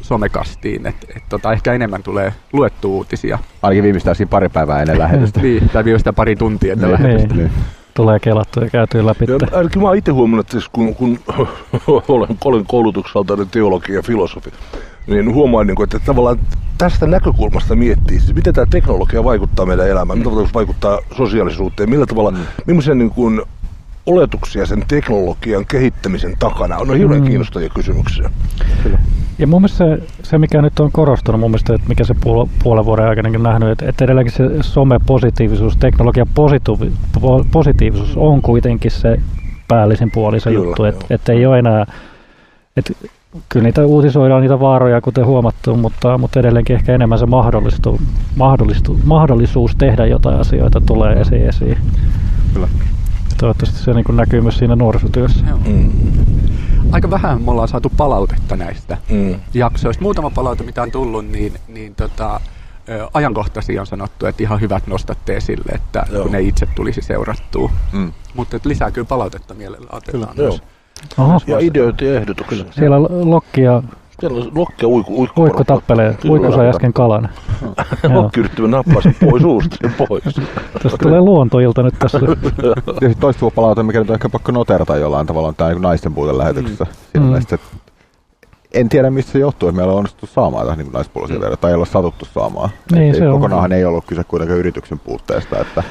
[0.07, 0.87] somekastiin.
[0.87, 3.39] Että et tota, ehkä enemmän tulee luettu uutisia.
[3.63, 5.41] Ainakin viimeistään siinä pari päivää ennen lähetystä.
[5.43, 7.03] niin, tai viimeistään pari tuntia ennen Niin.
[7.03, 7.35] lähetystä.
[7.35, 7.51] niin,
[7.95, 9.25] tulee kelattu ja käyty läpi.
[9.29, 11.19] Ja ainakin mä oon itse huomannut, että siis kun, kun
[12.09, 14.51] olen, olen koulutukseltaan teologi ja filosofi,
[15.07, 16.39] niin huomaan, niin kuin, että tavallaan
[16.79, 21.91] tästä näkökulmasta miettii, siis miten tämä teknologia vaikuttaa meidän elämään, millä tavalla se vaikuttaa sosiaalisuuteen,
[21.91, 22.39] millä tavalla, mm.
[22.67, 23.43] millaisia niin kuin,
[24.07, 26.97] oletuksia sen teknologian kehittämisen takana on.
[26.97, 27.27] Hirveän Mm.
[27.27, 28.31] kiinnostavia kysymyksiä.
[29.39, 32.49] Ja mun mielestä se, se, mikä nyt on korostunut, mun mielestä, että mikä se puol-
[32.63, 38.43] puolen vuoden aikana on nähnyt, että, että edelleenkin se some-positiivisuus, teknologian positiivi- po- positiivisuus on
[38.43, 39.21] kuitenkin se
[39.69, 41.87] päällisin puoli se Kyllä, juttu, että, että ei ole enää,
[42.77, 42.93] että
[43.49, 48.01] kyllä niitä uutisoidaan niitä vaaroja, kuten huomattu, mutta, mutta edelleenkin ehkä enemmän se mahdollistu,
[48.37, 51.49] mahdollistu, mahdollisuus tehdä jotain asioita tulee esiin.
[51.49, 51.79] esiin.
[52.55, 52.69] Kyllä.
[53.39, 55.45] Toivottavasti se niin näkyy myös siinä nuorisotyössä.
[55.49, 55.59] Joo.
[55.67, 55.91] Mm.
[56.93, 59.35] Aika vähän me ollaan saatu palautetta näistä Mm.
[59.55, 60.03] jaksoista.
[60.03, 62.41] Muutama palaute, mitä on tullut, niin, niin tota,
[62.89, 66.23] ö, ajankohtaisia on sanottu, että ihan hyvät nostatte esille, että Joo.
[66.23, 67.71] kun ne itse tulisi seurattua.
[67.93, 68.13] Mm.
[68.35, 70.49] Mutta että lisää kyllä palautetta mielellä otetaan Joo.
[70.49, 70.63] myös.
[71.19, 72.65] Oho, Ja ideoita ja ehdotuksia.
[72.75, 73.83] siellä Lokki ja
[74.21, 76.17] Siellä on lokkia uikku, uikku, Uikku tappelee.
[76.29, 77.29] Uikku sai äsken kalan.
[78.03, 78.15] Joo.
[78.15, 80.25] Lokki yritti nappaa sen pois suusta sen pois.
[80.83, 82.19] Tästä tulee luontoilta nyt tässä.
[82.87, 85.83] Ja sitten toistuva palaute, mikä nyt on ehkä pakko noterata jollain tavalla, on tämä niin
[85.83, 86.85] naisten puolen lähetyksessä.
[86.85, 86.91] Mm.
[87.13, 87.37] Siinä Mm.
[87.37, 87.59] että
[88.75, 91.57] en tiedä mistä se johtuu, että meillä on onnistuttu saamaan tähän niin naispuolisia mm.
[91.61, 92.71] tai ei ole satuttu saamaan.
[92.93, 93.35] Niin, Et se ei, on.
[93.35, 95.59] kokonaanhan ei ollut kyse kuitenkaan yrityksen puutteesta.
[95.61, 95.83] Että,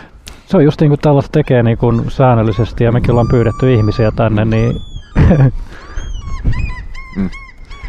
[0.45, 4.11] Se on just niin kuin tällaista tekee niin kuin säännöllisesti ja mekin ollaan pyydetty ihmisiä
[4.11, 4.75] tänne, niin
[7.17, 7.29] mm.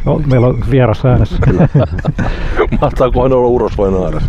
[0.07, 1.37] No, meillä on vieras äänessä.
[2.81, 4.23] Mahtaakohan olla uros vai naaras?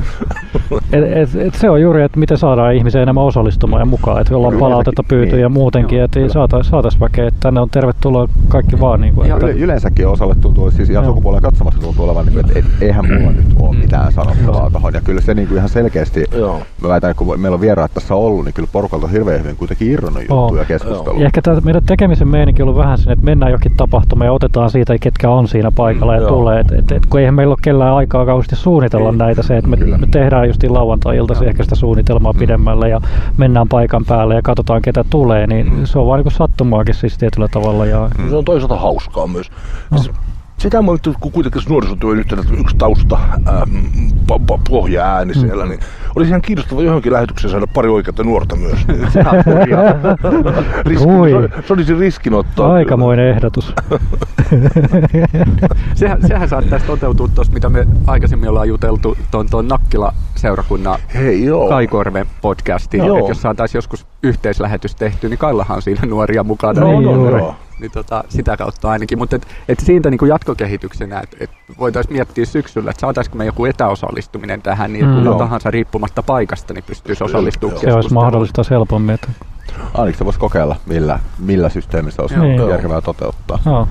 [0.91, 4.21] Et, et, et se on juuri, että miten saadaan ihmisiä enemmän osallistumaan ja mukaan.
[4.21, 5.07] Että ollaan Kyllä, palautetta niin.
[5.07, 9.01] pyytyjä ja muutenkin, että saatais, saatais väkeä, että tänne on tervetuloa kaikki vaan.
[9.01, 11.11] Niin kuin, Ja että, Yle, yleensäkin osalle tuntuu, siis ihan Joo.
[11.11, 13.79] sukupuolen katsomassa tuntuu olevan, niin kuin, että et, eihän mulla nyt ole Mm.
[13.81, 14.93] mitään sanottavaa tuohon.
[14.93, 16.61] Ja kyllä se niin kuin ihan selkeästi, Joo.
[16.81, 19.55] mä väitän, että kun meillä on vieraat tässä ollut, niin kyllä porukalta on hirveän hyvin
[19.55, 21.19] kuitenkin irronnut juttuja keskustelua.
[21.19, 24.33] ja ehkä tämä meidän tekemisen meininki on ollut vähän sinne, että mennään johonkin tapahtumaan ja
[24.33, 26.29] otetaan siitä, ketkä on siinä paikalla ja Joo.
[26.29, 26.59] tulee.
[26.59, 29.15] Et, et, et, kun eihän meillä ole kellään aikaa kauheasti suunnitella Ei.
[29.15, 29.43] näitä.
[29.43, 29.97] Se, että me, Kyllä.
[29.97, 33.01] me tehdään just lauantai-iltaisin ehkä sitä suunnitelmaa pidemmälle ja
[33.37, 37.47] mennään paikan päälle ja katsotaan ketä tulee, niin se on vaan niin sattumaakin siis tietyllä
[37.47, 37.85] tavalla.
[37.85, 39.47] Ja, Se on toisaalta hauskaa myös.
[39.95, 40.11] Siis
[40.57, 43.85] Sitä mä nyt, kun kuitenkin nuorisotyön yhteydessä yksi tausta ähm,
[44.31, 45.79] po- po- pohja-ääni siellä, niin
[46.15, 48.87] olisi ihan kiinnostava johonkin lähetykseen saada pari oikeata nuorta myös.
[48.87, 48.99] Niin.
[50.85, 52.73] Riski, se, se olisi riskinottoa.
[52.73, 53.73] Aikamoinen ehdotus.
[55.95, 61.69] Sehän, sehän saattaisi toteutua tuosta, mitä me aikaisemmin ollaan juteltu tuon, tuon Nakkila-seurakunnan Hei joo.
[61.69, 63.05] Kaikorven podcastiin.
[63.05, 63.17] Joo.
[63.17, 66.81] Että jos saataisiin joskus yhteislähetys tehty, niin Kaillahan on siinä nuoria mukana.
[66.81, 67.37] No, Niin no, juuri.
[67.37, 67.55] joo.
[67.79, 69.17] Niin tota, sitä kautta ainakin.
[69.17, 71.49] Mutta et, et siitä niin kuin jatkokehityksenä, että et
[71.79, 75.13] voitaisiin miettiä syksyllä, että saataisiko me joku etäosallistuminen tähän, niin Mm.
[75.15, 75.37] kuka Joo.
[75.37, 79.15] tahansa riippumatta paikasta niin pystyisi osallistumaan Se olisi mahdollista helpommin.
[79.15, 79.27] Että,
[79.93, 82.69] Ainakin se voisi kokeilla, millä, millä systeemissä olisi Joo.
[82.69, 83.59] järkevää toteuttaa.
[83.65, 83.87] joo.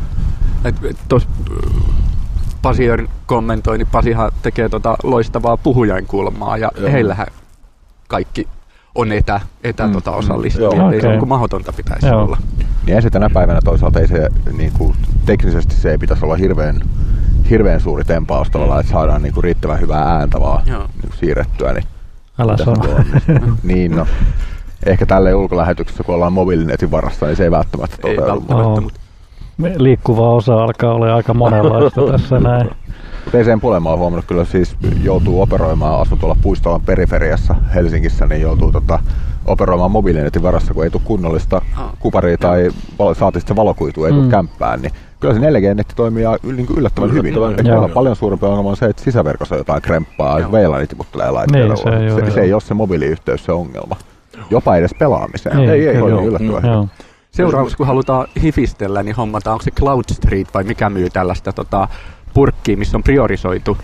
[0.65, 1.29] Et, et tos,
[2.63, 6.93] Pasi Jörn kommentoi, niin Pasihan tekee tota loistavaa puhujainkulmaa ja Joo.
[6.93, 7.27] heillähän
[8.09, 8.49] kaikki
[8.97, 10.77] on etä, etä Mm, tota mm, osallistujia.
[10.79, 10.89] joo.
[10.89, 11.11] et Ei se Okei.
[11.11, 12.23] niin kuin mahdotonta pitäisi Joo.
[12.25, 12.37] olla.
[12.87, 16.37] Niin ei se tänä päivänä toisaalta ei se niin kuin, teknisesti se ei pitäisi olla
[16.37, 16.81] hirveän,
[17.51, 20.79] hirveän suuri tempaus tavallaan, että saadaan niin kuin, riittävän hyvää ääntä vaan Joo.
[20.83, 21.73] niin kuin, siirrettyä.
[21.73, 21.85] Niin,
[22.39, 22.99] Älä pitäisi sano.
[22.99, 23.57] nyt onnistua.
[23.63, 24.07] niin no.
[24.87, 28.33] Ehkä tälle ulkolähetyksessä, kun ollaan mobiilinetin varassa, niin se ei välttämättä Ei toteudu.
[28.33, 28.81] välttämättä, Joo.
[28.81, 29.01] mutta
[29.77, 32.71] Liikkuvaa osa alkaa olla aika monenlaista tässä näin.
[33.31, 38.73] PCn Pulema on huomannut kyllä siis joutuu operoimaan, asuu tuolla puistolan periferiassa Helsingissä, niin joutuu
[38.73, 38.99] tota,
[39.47, 41.91] operoimaan mobiilinetin varassa, kun ei tule kunnollista Ah.
[42.01, 44.31] kuparia tai valo, saati sitten valokuitua, ei tule Mm.
[44.31, 47.59] kämppään, niin kyllä se 4G-netti toimii ja yl- niin yllättävän, Yllättävän hyvin.
[47.59, 47.67] hyvin.
[47.67, 47.89] Joo.
[47.89, 50.53] paljon suurempi ongelma on se, että sisäverkossa on jotain kremppaa, Joo.
[50.53, 51.75] VLAN tiputtelee laitteella.
[51.75, 52.45] Niin, se juuri se, se on.
[52.47, 53.97] ei ole se mobiiliyhteys se ongelma.
[54.51, 55.57] Jopa edes pelaamiseen.
[55.57, 56.09] Niin, ei, ei, kyllä.
[56.11, 56.73] toimii yllättävän.
[56.73, 56.89] Joo.
[57.31, 61.89] Seuraavaksi kun halutaan hifistellä, niin hommataan, onko se Cloud Street vai mikä myy tällaista tota,
[62.35, 63.77] purkkiä, missä on priorisoitu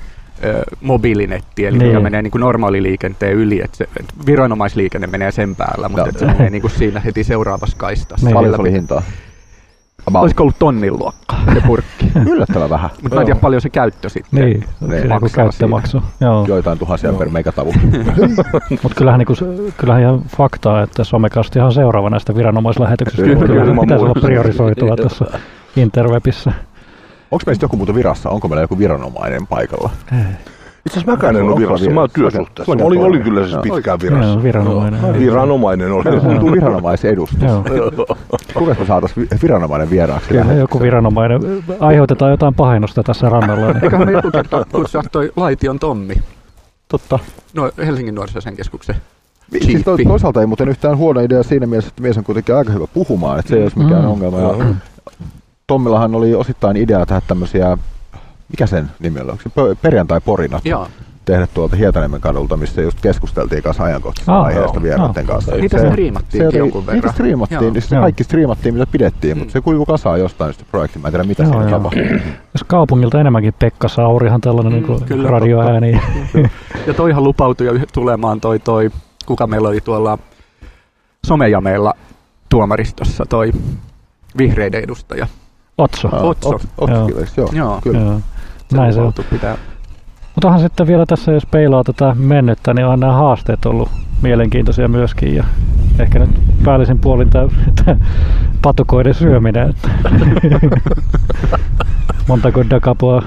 [0.45, 1.89] ö, mobiilinetti, eli Niin.
[1.89, 6.09] mikä menee niin kuin normaaliliikenteen yli, että se, et viranomaisliikenne menee sen päällä, mutta Joo.
[6.09, 8.27] et se menee niin kuin siinä heti seuraavassa kaistassa.
[8.27, 8.35] Niin.
[8.35, 9.03] Paljon se oli hintaa?
[10.07, 10.23] About.
[10.23, 12.07] Olisiko ollut tonnin luokkaa se purkki?
[12.33, 12.91] Yllättävän vähän.
[13.03, 14.45] mutta mä en tiedä paljon se käyttö sitten.
[14.45, 16.03] Niin, joku maksaa käyttömaksu.
[16.21, 16.45] Joo.
[16.49, 17.73] Joitain tuhansia per megatavu.
[18.83, 23.23] Mutta kyllähän, niinku, se- kyllähän ihan faktaa, että somekastihan on seuraava näistä viranomaislähetyksistä.
[23.23, 25.25] Kyllä, Kyllä, kyllä, kyllä ilman pitäisi olla priorisoitua tässä
[25.77, 26.53] interwebissä.
[27.33, 28.31] Onko meistä joku muuta virassa?
[28.31, 29.91] Onko meillä joku viranomainen paikalla?
[30.87, 32.75] Itse asiassa mäkään en ole virassa, mä oon työsuhteessa.
[32.75, 34.27] Mä olin, olin kyllä siis pitkään virassa.
[34.33, 35.19] Joo, viranomainen.
[35.19, 36.05] Viranomainen oli.
[36.05, 37.43] Meillä viranomaisedustus.
[37.43, 37.65] Joo.
[38.55, 40.29] Kuinka me saataisiin viranomainen vieraaksi?
[40.29, 41.41] Kyllä joku viranomainen.
[41.81, 43.67] Aiheutetaan jotain pahennusta tässä rannalla.
[43.73, 43.77] Niin.
[43.85, 46.15] Eiköhän me joku kerta kutsua toi Laition Tommi,
[46.89, 47.19] Totta.
[47.55, 48.97] no Helsingin nuorisosen keskuksen.
[49.63, 52.73] Siis to, toisaalta ei muuten yhtään huono idea siinä mielessä, että mies on kuitenkin aika
[52.73, 54.09] hyvä puhumaan, että se ei olisi mikään Mm.
[54.11, 54.39] ongelma.
[54.41, 54.49] Ja
[55.73, 57.79] Tommillahan oli osittain idea tehdä tämmöisiä,
[58.49, 60.89] mikä sen nimi oli, onko perjantai-porinat Joo.
[61.25, 65.27] tehdä tuolta Hietaniemen kadulta, missä just keskusteltiin kanssa ajankohtaisesta Ah, aiheesta vieraiden Ah.
[65.27, 65.53] kanssa.
[65.57, 66.95] Niitä Se- striimattiin se jonkun verran.
[67.03, 71.03] niitä striimattiin, niin kaikki striimattiin mitä pidettiin, mutta se kuivui kasaan jostain sitä projektia.
[71.03, 71.79] Mä en tiedä mitä Joo, siinä joo.
[71.79, 72.21] tapahtui.
[72.55, 76.01] Jos kaupungilta enemmänkin Pekka Saurihan tällainen Mm, niin kyllä, radioääni.
[76.87, 78.91] Ja toihan lupautui jo tulemaan toi, toi,
[79.27, 80.19] kuka meillä oli tuolla
[81.27, 81.95] somejameilla
[82.49, 83.53] tuomaristossa, toi
[84.39, 85.27] vihreiden edustaja.
[85.79, 86.09] Otso.
[86.13, 86.51] Ah, Otso.
[86.51, 87.49] Ot- Otskiveksi, joo.
[87.53, 87.81] Joo.
[87.83, 87.99] Kyllä.
[88.01, 88.21] Joo.
[88.71, 89.13] Se Näin se on.
[89.31, 89.57] pitää.
[90.35, 93.89] Mutta onhan sitten vielä tässä, jos peilaa tätä mennyttä, niin on nämä haasteet ollut
[94.23, 95.35] mielenkiintoisia myöskin.
[95.35, 95.45] Ja
[95.99, 96.31] ehkä nyt
[96.65, 97.49] päällisin puolin tämä
[98.63, 99.71] patukoiden syöminen.
[99.71, 99.89] että
[102.29, 103.23] Montako dakapoa.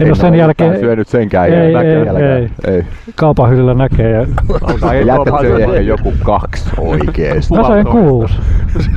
[0.00, 1.98] En ole sen jälkeen syönyt senkään Ei, jälkeen.
[2.00, 2.50] ei, jälkeen.
[2.66, 2.74] ei.
[2.74, 2.84] ei.
[3.14, 4.10] kaupan hyllyllä näkee.
[4.10, 4.20] Ja
[5.06, 7.54] Jätät joku kaksi oikeesti.
[7.54, 8.34] mä sain kuusi.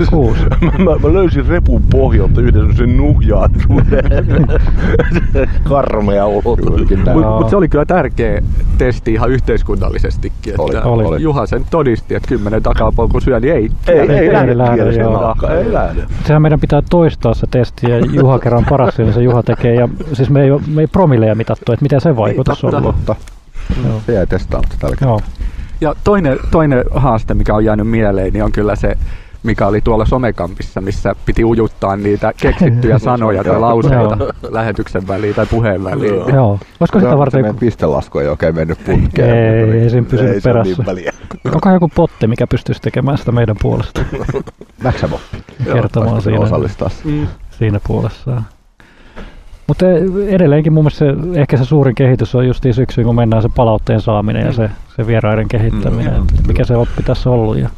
[0.09, 0.41] Kuusi.
[0.65, 4.47] mä, mä, mä löysin repun pohjalta yhden semmosen nuhjaantuneen
[5.69, 6.25] karmea
[7.05, 7.17] näin.
[7.17, 8.41] Mutta mut se oli kyllä tärkeä
[8.77, 10.51] testi ihan yhteiskunnallisestikin.
[10.53, 11.21] Että Oli, oli.
[11.21, 13.71] Juha sen todisti, että kymmenen takapolku kun syö, niin ei.
[13.87, 15.21] Ei, Ei ei, lähde lähde, kielisen joo.
[15.21, 16.01] naakka, ei lähde.
[16.25, 19.75] Sehän meidän pitää toistaa se testi ja Juha kerran paras niin se Juha tekee.
[19.75, 22.87] Ja siis me ei, me ei promilleja mitattu, että miten se vaikutus on totta.
[22.87, 23.85] ollut.
[23.87, 24.01] Joo.
[24.05, 25.09] Se jäi testaamatta tällä kertaa.
[25.09, 25.21] Joo.
[25.81, 28.97] Ja toinen, toinen haaste, mikä on jäänyt mieleen, niin on kyllä se,
[29.43, 33.61] mikä oli tuolla somekampissa, missä piti ujuttaa niitä keksittyjä sanoja tai Joo.
[33.61, 34.17] lauseita
[34.49, 36.15] lähetyksen väliin tai puheen väliin.
[36.15, 36.29] Joo.
[36.29, 36.59] Joo.
[36.79, 39.29] Olisiko sitä varten Meidän joku, pistelasku ei oikein mennyt putkeen.
[39.29, 40.83] Ei, ei siinä pysynyt ei se ole perässä.
[40.83, 41.11] Niin väliä.
[41.53, 44.01] onko joku potti, mikä pystyisi tekemään sitä meidän puolesta
[44.83, 45.19] Maxamo.
[45.73, 46.89] kertomaan siinä, osallistaa.
[47.05, 47.27] Mm.
[47.49, 48.45] siinä puolessaan.
[49.67, 49.85] Mutta
[50.27, 54.01] edelleenkin mun mielestä se, ehkä se suurin kehitys on just syksyyn, kun mennään se palautteen
[54.01, 56.13] saaminen ja se, se vieraiden kehittäminen.
[56.13, 57.57] Mm, että mikä se oppi tässä on ollut.
[57.57, 57.69] Ja,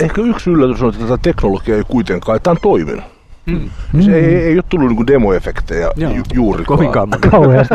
[0.00, 3.04] Ehkä yksi yllätys on, että tätä teknologiaa ei kuitenkaan, tämä on toiminut.
[3.46, 3.70] Mm.
[4.00, 6.12] Se ei, ei ole tullut niinku demoefektejä Joo.
[6.12, 6.78] ju, juurikaan.
[6.78, 7.74] Kovinkaan kauheasti.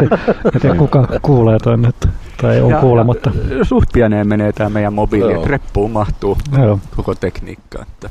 [0.55, 1.95] En tiedä kuka kuulee ton nyt.
[2.41, 3.31] Tai on Ja- kuulematta.
[3.57, 5.35] ja Suht pieneen menee tämä meidän mobiili, Joo.
[5.41, 6.79] että reppuun mahtuu Joo.
[6.95, 7.81] koko tekniikka.
[7.81, 8.09] Että.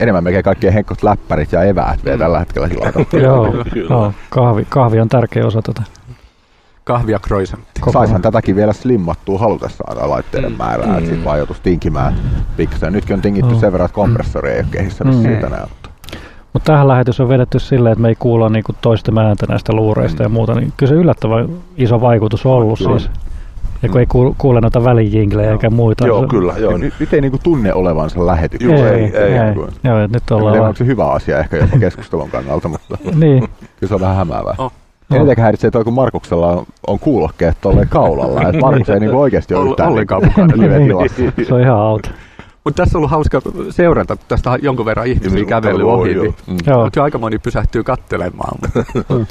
[0.00, 2.20] Enemmän melkein kaikkien henkkot läppärit ja eväät vielä Mm.
[2.20, 2.68] tällä hetkellä.
[3.22, 3.86] Joo, Kyllä.
[3.88, 4.12] joo.
[4.30, 5.82] Kahvi, kahvi on tärkeä osa tätä.
[6.86, 7.80] Kahvia croissantti.
[7.92, 10.56] Saishan tätäkin vielä slimmattua halutessaan laitteiden Mm.
[10.58, 11.06] määrää, että Mm.
[11.06, 12.14] sitten vaan joutuisi tinkimään
[12.56, 12.92] pikkasen.
[12.92, 13.60] Nytkin on tingitty Mm.
[13.60, 15.12] sen verran, että kompressori ei ole kehissä Mm.
[15.12, 15.68] siitä näin.
[16.52, 20.22] Mutta tähän lähetys on vedetty silleen, että me ei kuulla niinku toisten ääntä näistä luureista
[20.22, 20.54] ja muuta.
[20.54, 22.98] Niin kyllä se yllättävän iso vaikutus on ollut Kyllä.
[22.98, 23.10] siis.
[23.82, 24.06] Ja kun ei
[24.38, 26.06] kuule, noita välijinglejä eikä muita.
[26.06, 26.54] Joo, se- kyllä.
[26.58, 28.76] Joo, Nyt, nyt ei niinku tunne olevansa lähetyksessä.
[28.76, 29.38] Joo, Ei, ei, ei, ei.
[29.38, 29.54] ei.
[29.84, 30.68] Joo, nyt ollaan vaan...
[30.68, 33.48] onko se hyvä asia ehkä jopa keskustelun kannalta, mutta Niin,
[33.80, 34.54] kyllä se on vähän hämäävää.
[34.58, 34.72] Oh.
[35.14, 38.42] Eniten häiritsee toi, kun Markuksella on, on kuulokkeet tolleen kaulalla.
[38.42, 41.44] että Markus ei niinku oikeasti ole Ol- yhtään ollenkaan niinku mukana.
[41.48, 42.08] se on ihan auto.
[42.66, 43.40] Mutta tässä on ollut hauska
[43.70, 46.12] seurata, tästä on jonkun verran ihmisiä kävellyt joo, ohi.
[46.12, 46.22] joo.
[46.24, 46.56] niin- Mm.
[46.66, 48.58] Joo, Mutta aika moni pysähtyy kattelemaan.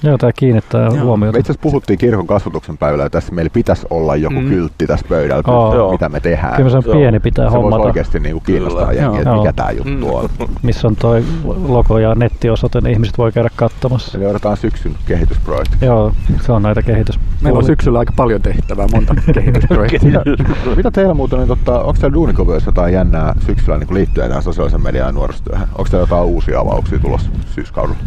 [0.03, 1.03] joo tämä kiinnittää Joo.
[1.05, 1.33] huomiota.
[1.33, 4.49] Me itse asiassa puhuttiin kirkon kasvatuksen päivällä, että tässä meillä pitäisi olla joku Mm.
[4.49, 5.43] kyltti tässä pöydällä.
[5.47, 5.91] Joo.
[5.91, 6.55] mitä me tehdään.
[6.55, 6.95] Kyllä se on Joo.
[6.95, 9.37] pieni pitää se voisi hommata, oikeasti niinku kiinnostaa jengiä, että Joo.
[9.41, 10.13] mikä tämä juttu Mm.
[10.13, 10.29] on.
[10.63, 11.23] missä on toi
[11.67, 14.17] logo ja nettiosoite, niin ihmiset voi käydä katsomassa.
[14.17, 15.85] Eli odotetaan syksyn kehitysprojekti.
[15.85, 16.11] Joo,
[16.41, 17.19] se on näitä kehitys.
[17.41, 20.21] Meillä on syksyllä aika paljon tehtävää, monta kehitysprojektia.
[20.77, 24.81] Mitä teillä muuten, niin totta, onko teillä Duunikopioissa jotain jännää syksyllä niin liittyen tähän sosiaalisen
[24.83, 25.67] median ja nuorisotyöhön?
[25.69, 27.99] Onko teillä jotain uusia avauksia tulossa syyskaudella?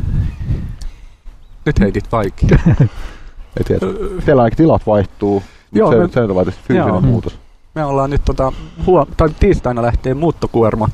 [1.66, 2.58] Nyt heitit vaikea.
[3.58, 3.80] Ei tiedä.
[4.24, 5.42] Teillä ainakin tilat vaihtuu,
[5.72, 7.00] Joo, se, me- se on tietysti fyysinen Joo.
[7.00, 7.38] muutos.
[7.74, 8.52] Me ollaan nyt tota,
[8.86, 10.88] huo- tai tiistaina lähtee muuttokuorma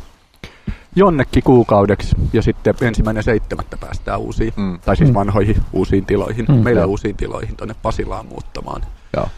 [0.96, 4.78] jonnekin kuukaudeksi ja sitten ensimmäinen seitsemättä päästään uusiin, Mm.
[4.84, 5.14] tai siis Mm.
[5.14, 6.54] vanhoihin uusiin tiloihin, Mm.
[6.54, 8.82] meillä uusiin tiloihin tuonne Pasilaan muuttamaan.
[9.16, 9.28] Joo.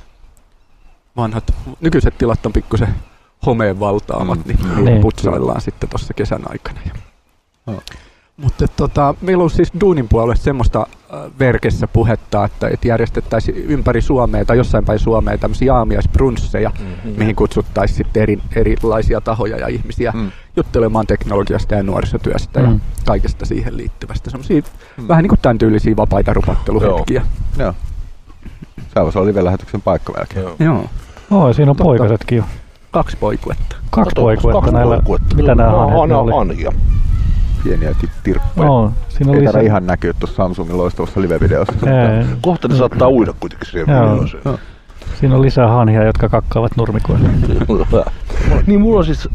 [1.17, 2.89] Vanhat, nykyiset tilat on pikkusen
[3.47, 4.45] homeen valtaamat, Mm.
[4.47, 4.85] niin Mm.
[4.85, 5.01] Niin.
[5.01, 6.81] putsaillaan sitten tuossa kesän aikana.
[6.87, 6.93] Ja.
[7.67, 7.83] Joo.
[8.37, 10.81] Mutta tota, meillä on siis Duunin puolesta semmoista
[11.15, 16.71] äh, verkessä puhetta, että, että järjestettäisiin ympäri Suomea tai jossain päin Suomea tämmöisiä aamiaisbrunsseja,
[17.05, 17.11] Mm.
[17.17, 20.31] mihin kutsuttaisiin sitten eri, erilaisia tahoja ja ihmisiä Mm.
[20.57, 22.81] juttelemaan teknologiasta ja nuorisotyöstä ja Mm.
[23.07, 24.31] kaikesta siihen liittyvästä.
[24.31, 24.63] Semmoisia
[25.09, 27.23] vähän niin kuin tämän tyylisiä vapaita rupatteluhetkiä.
[27.59, 27.75] Joo.
[28.95, 30.43] Se voisi olla live-lähetyksen paikka melkein.
[30.45, 30.57] Joo.
[30.59, 30.85] Joo.
[31.31, 32.45] Oi, siinä on poikasetkin jo.
[32.97, 33.77] Kaksi poikuetta.
[33.91, 34.95] Kaksi Kato, poikuetta kaksi näillä.
[34.97, 35.37] poikuetta.
[35.37, 36.33] Mitä nämä Nämä hanhet on oli?
[36.51, 36.73] Anja.
[37.65, 38.69] Pieniä ti- tirppoja.
[38.69, 39.67] No, siinä Ei oli tarvitse se.
[39.67, 41.73] ihan näkyä tuossa Samsungin loistavassa live-videossa.
[41.91, 44.29] Ei, Kohta ne saattaa uida kuitenkin siihen videoon.
[45.21, 47.29] siinä on lisää hanhia, jotka kakkaavat nurmikoille.
[48.67, 49.29] niin mulla on siis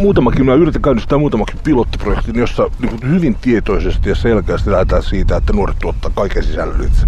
[0.00, 5.52] muutamakin, mä yritän käynnistää muutamakin pilottiprojektin, jossa niin hyvin tietoisesti ja selkeästi lähdetään siitä, että
[5.52, 7.06] nuoret tuottaa kaiken sisällön itse.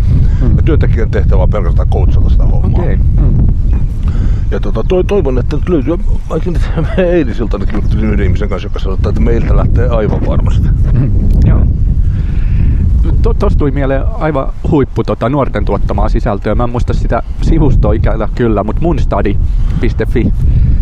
[0.56, 2.80] Ja työntekijän tehtävä on pelkästään coachata sitä hommaa.
[2.82, 2.98] Okei.
[4.50, 5.98] Ja tota, toi, toivon, että nyt löytyy,
[7.12, 10.68] eilisiltanakin juttelin yhden ihmisen kanssa, joka sanoi, että meiltä lähtee aivan varmasti.
[11.44, 11.66] Joo.
[13.22, 16.54] To, Tuossa tuli mieleen aivan huippu tota, nuorten tuottamaa sisältöä.
[16.54, 20.32] Mä en muista sitä sivustoa ikävä kyllä, mutta munstadi.fi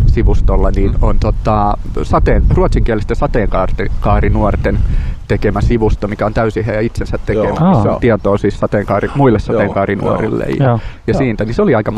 [0.07, 4.79] sivustolla niin on tota, sateen, ruotsinkielisten sateenkaarinuorten
[5.29, 7.71] tekemä sivusto, mikä on täysin heidän itsensä tekemä, Joo.
[7.75, 10.79] missä on tietoa siis sateenkaari, muille sateenkaarinuorille ja, Joo.
[11.07, 11.91] ja siitä, niin se oli aika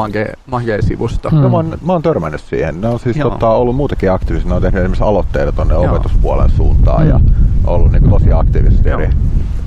[0.47, 1.31] magea sivusto.
[1.31, 1.37] Mm.
[1.37, 2.81] No, mä, oon, mä oon törmännyt siihen.
[2.81, 3.31] Ne on siis Joo.
[3.31, 4.49] tota, ollut muutenkin aktiivisia.
[4.49, 7.09] Ne on tehnyt esimerkiksi aloitteita tuonne opetuspuolen suuntaan Mm.
[7.09, 7.20] ja
[7.66, 9.01] ollut niin tosi aktiivisesti Joo.
[9.01, 9.11] eri,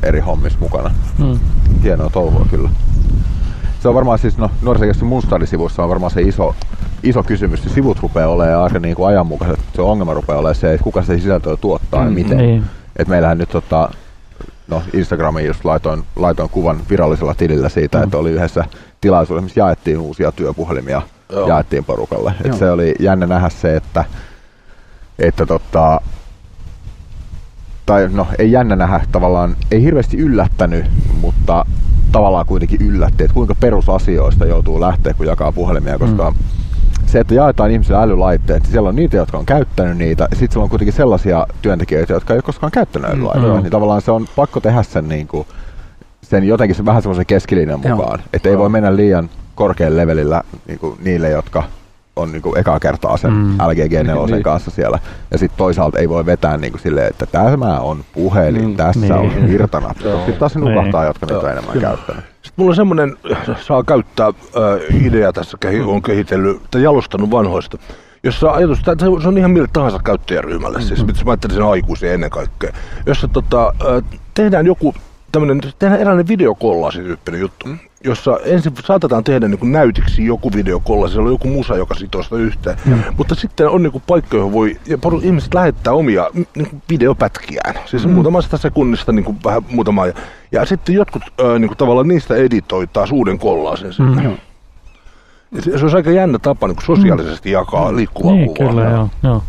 [0.03, 0.91] eri hommissa mukana.
[1.19, 1.39] Mm.
[1.83, 2.69] Hienoa touhua kyllä.
[3.79, 6.55] Se on varmaan siis, no nuorisokeskuksen Munstadin-sivussa on varmaan se iso,
[7.03, 7.63] iso kysymys.
[7.63, 9.59] Se sivut rupeaa olemaan aika niin kuin ajanmukaiset.
[9.75, 12.37] Se ongelma rupeaa olemaan se, että kuka sitä sisältöä tuottaa ja Mm, miten.
[12.37, 12.63] Niin.
[12.97, 13.89] Et meillähän nyt tota,
[14.67, 18.03] no Instagramiin just laitoin, laitoin kuvan virallisella tilillä siitä, Mm.
[18.03, 18.65] että oli yhdessä
[19.01, 21.47] tilaisuudessa, missä jaettiin uusia työpuhelimia, Joo.
[21.47, 22.33] jaettiin porukalle.
[22.41, 22.57] Et Joo.
[22.57, 24.05] se oli jännä nähdä se, että,
[25.19, 26.01] että tota,
[27.85, 30.85] tai no ei jännä nähdä tavallaan, ei hirveästi yllättänyt,
[31.21, 31.65] mutta
[32.11, 36.37] tavallaan kuitenkin yllätti, että kuinka perusasioista joutuu lähteä, kun jakaa puhelimia, koska mm.
[37.07, 40.51] Se, että jaetaan ihmisille älylaitteet, niin siellä on niitä, jotka on käyttänyt niitä, ja sitten
[40.53, 43.61] siellä on kuitenkin sellaisia työntekijöitä, jotka ei ole koskaan käyttänyt älylaitteita, Mm.
[43.63, 45.47] niin tavallaan se on pakko tehdä sen, niin kuin,
[46.21, 50.79] sen jotenkin se vähän semmoisen keskilinjan mukaan, että ei voi mennä liian korkealla levelillä niin
[50.79, 51.63] kuin niille, jotka
[52.15, 53.37] on niin kuin ekaa kertaa sen Mm.
[53.37, 53.57] mm.
[53.57, 54.43] LGG4 Niin.
[54.43, 54.99] kanssa siellä.
[55.31, 58.67] Ja sitten toisaalta ei voi vetää niin kuin silleen, että tämä on puhelin, Mm.
[58.69, 58.75] mm.
[58.75, 59.13] tässä Niin.
[59.13, 60.03] on virtanappi.
[60.03, 60.17] Joo.
[60.17, 60.65] Sitten taas Niin.
[60.75, 61.87] nukahtaa, jotka niitä on enemmän Kyllä.
[61.87, 62.23] käyttänyt.
[62.57, 63.17] Mulla on semmoinen,
[63.61, 67.77] saa käyttää äh, idea tässä, on kehitellyt tai jalostanut vanhoista,
[68.23, 71.09] jossa ajatus, että se on ihan mille tahansa käyttäjäryhmälle, siis Mm-hmm.
[71.09, 72.71] jos mä ajattelin sen aikuisia ennen kaikkea,
[73.05, 74.95] jossa tota, äh, tehdään joku
[75.31, 77.79] tämmöinen, tehdään eräänlainen videokollaasi tyyppinen juttu, Mm.
[78.03, 82.23] Jossa ensin saatetaan tehdä niin kuin näytiksi joku videokolla, siellä on joku musa, joka sitoo
[82.23, 83.03] sitä yhteen, Mm.
[83.17, 86.69] mutta sitten on niin kuin paikka, johon voi, ja poru, ihmiset lähettää omia mm, niin
[86.69, 88.11] kuin videopätkiään, siis mm.
[88.11, 90.13] muutamasta sekunnista niin kuin vähän muutama, ja,
[90.51, 94.21] ja sitten jotkut äh, niin kuin tavallaan niistä editoi taas uuden kollaasen sinne.
[94.21, 94.37] Mm.
[95.51, 98.69] Ja Se, se olisi aika jännä tapa niin kuin sosiaalisesti jakaa liikkuvaa Niin, kuvaa.
[98.71, 99.09] kyllä, joo.
[99.23, 99.43] joo.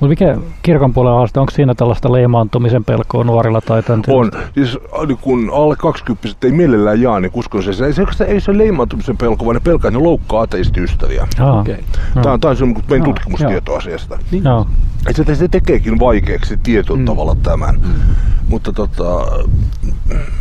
[0.00, 4.30] Mutta mikä kirkon puolella haaste, onko siinä tällaista leimaantumisen pelkoa nuorilla tai tämän On.
[4.54, 7.84] Siis niin kun alle 20 ei mielellään jaa, niin uskon se.
[7.86, 11.26] Ei se, ei se leimaantumisen pelko, vaan ne pelkää, että ne loukkaa ateistiystäviä.
[11.40, 11.84] Aa, Okei.
[12.22, 14.18] Tämä on, tämä on se niin meidän Joo, tutkimustieto asiasta.
[14.44, 14.66] Joo.
[15.08, 17.04] Et se, se tekeekin vaikeaksi tietyllä Mm.
[17.04, 17.80] tavalla tämän.
[18.48, 19.26] Mutta tota,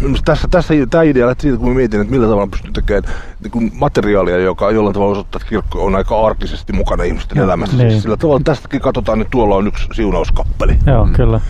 [0.02, 3.14] minusta tässä, tässä tämä idea lähti siitä, kun mä mietin, että millä tavalla pystyy tekemään
[3.44, 7.78] niin kuin materiaalia, joka jollain tavalla osoittaa, että kirkko on aika arkisesti mukana ihmisten elämässä.
[7.78, 7.92] Niin.
[7.92, 10.78] Siis sillä tavalla tästäkin katsotaan, että tuolla on yksi siunauskappeli.
[10.86, 11.42] Joo, kyllä.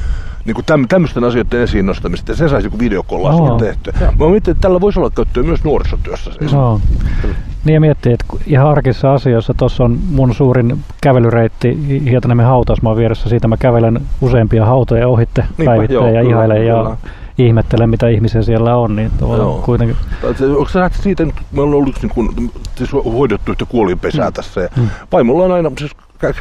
[0.46, 3.58] Niin kuin täm, tämmöisten asioiden esiin nostamista, ja se saisi joku videokollaasilla Joo.
[3.58, 3.94] tehtyä.
[4.20, 6.32] Mä mietin, että tällä voisi olla käyttöä myös nuorisotyössä.
[6.40, 6.52] Siis.
[6.52, 6.82] Joo.
[7.66, 11.78] Niin ja miettii, että ihan arkisissa asioissa, tuossa on mun suurin kävelyreitti
[12.10, 16.68] Hietaniemen hautausmaan vieressä, siitä mä kävelen useampia hautoja ohitte Niinpä, päivittäin joo, ja kyllä, ihailen
[16.68, 16.98] ja kyllä.
[17.38, 19.62] ihmettelen, mitä ihmisiä siellä on, niin Joo.
[19.66, 19.98] kuitenkin.
[20.58, 24.34] Onko lähti siitä, että me ollaan ollut niin kuin, siis hoidettu yhtä kuolinpesää mm.
[24.34, 24.62] tässä.
[24.62, 24.90] Ja Mm.
[25.12, 25.92] Vaimolla on aina siis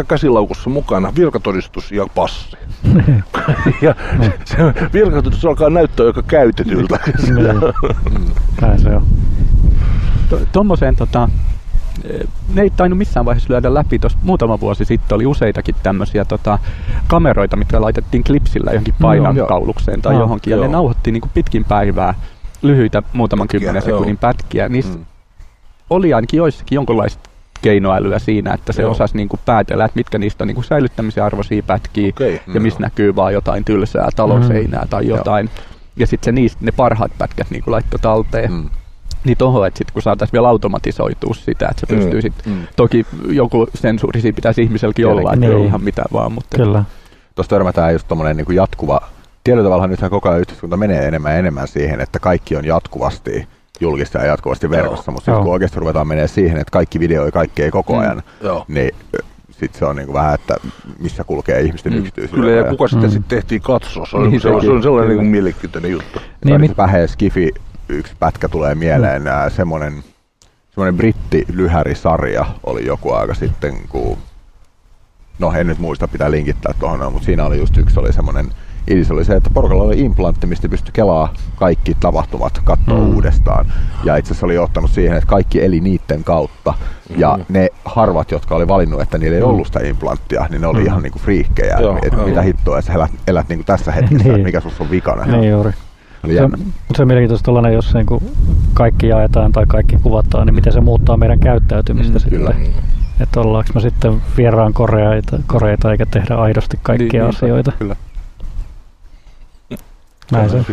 [0.09, 2.57] käsilaukussa mukana virkatodistus ja passi.
[3.83, 3.95] ja
[4.45, 4.57] se
[4.93, 6.99] virkatodistus alkaa näyttää aika käytetyltä.
[7.26, 7.37] Niin.
[8.61, 9.07] Näin se on.
[10.28, 11.28] To- Tommoseen tota,
[12.55, 13.99] ne ei tainnut missään vaiheessa lyödä läpi.
[13.99, 16.59] Tuossa muutama vuosi sitten oli useitakin tämmöisiä tota,
[17.07, 19.47] kameroita, mitkä laitettiin klipsillä johonkin painan joo.
[19.49, 20.20] kaulukseen tai Joo.
[20.22, 20.51] johonkin.
[20.51, 20.66] Ja Joo.
[20.66, 22.14] ne nauhoitti niin kuin pitkin päivää
[22.62, 23.97] lyhyitä muutaman Pätkiä, kymmenen joo.
[23.99, 24.68] sekunnin pätkiä.
[24.68, 25.05] Niissä Mm.
[25.91, 27.30] oli ainakin joissakin jonkunlaista
[27.63, 28.91] keinoälyä siinä, että se Joo.
[28.91, 32.41] osasi niin kuin päätellä, että mitkä niistä on niin kuin säilyttämisen arvoisia pätkiä Okei.
[32.55, 35.17] ja missä näkyy vaan jotain tylsää taloseinää tai Joo.
[35.19, 35.51] jotain.
[35.97, 38.53] Ja sitten se niistä, ne parhaat pätkät niin kuin laittoi talteen.
[38.53, 38.71] Mm.
[39.25, 42.67] Niin tohon, että sit kun saataisiin vielä automatisoitua sitä, että se Mm, pystyy sit, mm.
[42.77, 45.59] toki joku sensuuri siinä pitäisi ihmiselläkin olla, että Niin.
[45.59, 46.85] ei ihan mitään vaan, mutta Kyllä.
[47.35, 49.01] Tuossa törmätään just tommonen niin jatkuva,
[49.45, 53.49] tietyllä tavalla nythän koko ajan yhteiskunta menee enemmän ja enemmän siihen, että kaikki on jatkuvasti
[53.83, 57.70] julkista ja jatkuvasti verkossa, mutta sitten kun oikeasti ruvetaan menee siihen, että kaikki videoi kaikkea
[57.70, 57.99] koko Mm.
[57.99, 58.64] ajan, Joo.
[58.68, 58.91] niin
[59.51, 60.55] sitten se on niin vähän, että
[60.99, 61.99] missä kulkee ihmisten Mm.
[61.99, 62.41] yksityisyys.
[62.41, 63.12] Kyllä, ja kuka sitten Mm.
[63.12, 64.07] sit tehtiin katsoa.
[64.07, 66.20] Se on, Niin se on, se on sellainen niin mielenkiintoinen juttu.
[66.45, 67.51] Niin, mit, se päheä Skifi
[67.89, 69.28] yksi pätkä tulee mieleen, mm.
[69.51, 70.03] semmoinen
[70.70, 74.18] semmoinen britti-lyhärisarja oli joku aika sitten, kun
[75.39, 78.47] no en nyt muista, pitää linkittää tuohon, mutta siinä oli just yksi oli semmoinen
[78.89, 83.05] idis oli se, että porukalla oli implantti, mistä pystyi kelaa kaikki tapahtumat katsoa Mm.
[83.05, 83.14] mm.
[83.14, 83.66] uudestaan.
[84.05, 86.74] Ja itse asiassa oli ottanut siihen, että kaikki eli niiden kautta.
[87.16, 87.45] Ja Mm.
[87.49, 90.87] ne harvat, jotka oli valinnut, että niillä ei ollut sitä implanttia, niin ne oli Mm.
[90.87, 91.76] ihan niinku friikkejä.
[91.80, 92.26] Joo, että joo.
[92.28, 94.41] mitä hittoa, että sä elät, elät niinku tässä hetkessä, Niin.
[94.45, 95.24] mikä sussa on vikana.
[95.26, 95.70] niin juuri.
[96.24, 96.64] Oli Se, mutta
[96.97, 98.24] se on mielenkiintoista tällainen, jos niin kuin
[98.74, 102.39] kaikki jaetaan tai kaikki kuvataan, niin miten se muuttaa meidän käyttäytymistä Mm, sitten.
[102.39, 102.55] kyllä.
[103.20, 107.72] Että ollaanko me sitten vieraan koreita, koreita eikä tehdä aidosti kaikkia Niin, asioita.
[107.78, 107.97] Kyllä.
[110.31, 110.64] Näin se.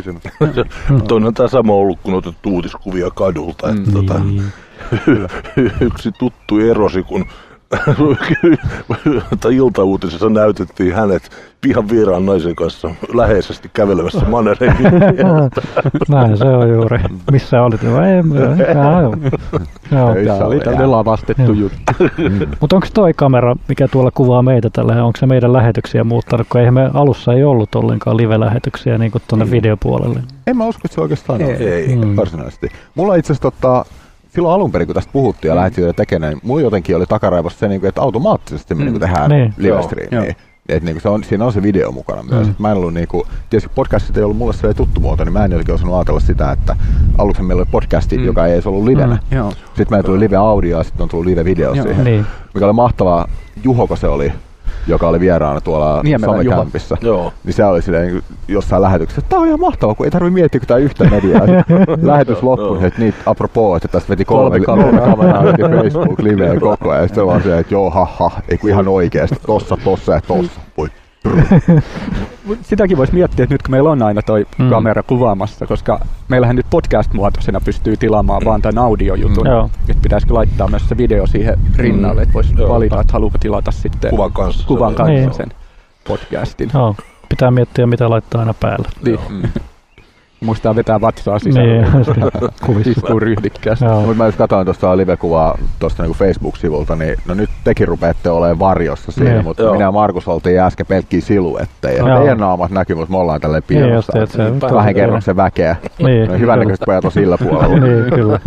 [1.08, 3.70] Toinen tämä sama ollut, kun otettu uutiskuvia kadulta.
[3.70, 3.94] Että Mm.
[3.94, 4.22] tota,
[5.82, 7.26] yksi tuttu erosi, kun
[9.52, 11.30] iltauutisessa näytettiin hänet
[11.62, 14.92] pihan vieraan naisen kanssa läheisesti kävelemässä Mannerheimin
[16.10, 17.00] Näin se on juuri.
[17.32, 17.82] Missä olit?
[17.84, 18.22] No, ei, ei,
[18.76, 19.16] joo.
[19.92, 20.16] joo.
[20.16, 20.26] Ei.
[20.26, 21.94] tämä oli tämmöinen lavastettu juttu.
[22.62, 26.60] Mutta onko toi kamera, mikä tuolla kuvaa meitä tällä, onko se meidän lähetyksiä muuttanut, kun
[26.60, 29.52] eihän me alussa ei ollut ollenkaan live-lähetyksiä niin tuonne Mm.
[29.52, 30.20] videopuolelle.
[30.48, 31.50] En mä usko, että se oikeastaan on.
[31.52, 31.96] Ei.
[31.96, 32.16] Mm.
[32.16, 32.68] Varsinaisesti.
[32.96, 33.86] Mulla itse asiassa tota,
[34.30, 35.58] silloin alun perin, kun tästä puhuttiin ja Mm.
[35.58, 38.92] lähdettiin tekemään, niin mulla jotenkin oli takaraivossa se, niin että automaattisesti me Mm.
[38.92, 39.54] niin tehdään Niin.
[39.58, 40.34] live Joo, streamia.
[40.70, 42.48] Että niin se on, siinä on se video mukana myös.
[42.48, 42.56] Mm.
[42.60, 45.52] Mä en ollut niinku, tietysti podcastit ei ollut mulle se tuttu muoto, niin mä en
[45.52, 46.76] jotenkin osannut ajatella sitä, että
[47.18, 48.26] aluksi meillä oli podcasti, Mm.
[48.26, 49.08] joka ei edes ollut livenä.
[49.16, 49.22] Mm.
[49.32, 49.38] Mm.
[49.38, 49.52] Joo.
[49.52, 51.86] Sitten meillä tuli live audio ja sitten on tullut live video Joo.
[51.86, 52.04] siihen.
[52.04, 52.26] Niin.
[52.54, 53.28] Mikä oli mahtavaa,
[53.64, 54.32] Juhoko se oli,
[54.88, 56.98] joka oli vieraana tuolla somekämpissä.
[57.44, 60.30] Niin se oli silleen niin jossain lähetyksessä, että tää on ihan mahtavaa, kun ei tarvi
[60.30, 61.42] miettiä, kun tää yhtä mediaa.
[62.02, 65.44] Lähetys loppui, että niitä apropos, että tästä veti kolme, Kolme kolme kameraa.
[65.44, 67.08] veti Facebook liveä koko ajan.
[67.08, 70.22] Sitten se vaan se, että joo, ha, ha, ei kun ihan oikeesti, tossa, tossa ja
[70.22, 70.62] tossa.
[70.78, 70.88] Voi.
[72.62, 74.64] Sitäkin voisi miettiä, että nyt kun meillä on aina toi Mm.
[74.66, 74.70] mm.
[74.70, 79.44] kamera kuvaamassa, koska meillähän nyt podcast-muotoisena pystyy tilaamaan vaan tämän audiojutun.
[79.48, 79.52] Mm.
[79.52, 79.70] Joo.
[79.90, 82.70] Että pitäisikö laittaa myös se video siihen rinnalle, että voisi Joo.
[82.70, 84.68] valita, että haluuko tilata sitten Kuvan kanssa.
[84.68, 85.34] kuvan kanssa Niin.
[85.34, 85.52] sen
[86.08, 86.70] podcastin.
[86.74, 86.96] Joo.
[87.30, 88.88] Pitää miettiä, mitä laittaa aina päälle.
[89.06, 89.20] Niin.
[90.42, 90.46] Mm.
[90.46, 91.68] Muistaa vetää vatsaa sisälle.
[91.82, 92.86] Niin.
[92.98, 93.86] Istuu ryhdikkäästi.
[93.86, 98.60] Mutta mä just katsoin tuosta live-kuvaa tuosta niinku Facebook-sivulta, niin no nyt tekin rupeatte olemaan
[98.60, 99.44] varjossa siinä, Niin.
[99.44, 99.74] mutta Joo.
[99.74, 101.98] minä ja Markus oltiin äsken pelkkiä siluetteja.
[102.08, 102.20] Joo.
[102.20, 104.20] Teidän naamat näkyy, mutta me ollaan tälleen Niin just, piilossa.
[104.24, 105.76] että se on Kahden kerroksen väkeä.
[106.00, 107.78] Niin, No, hyvännäköiset pojat on sillä puolella.
[107.88, 108.40] niin, kyllä.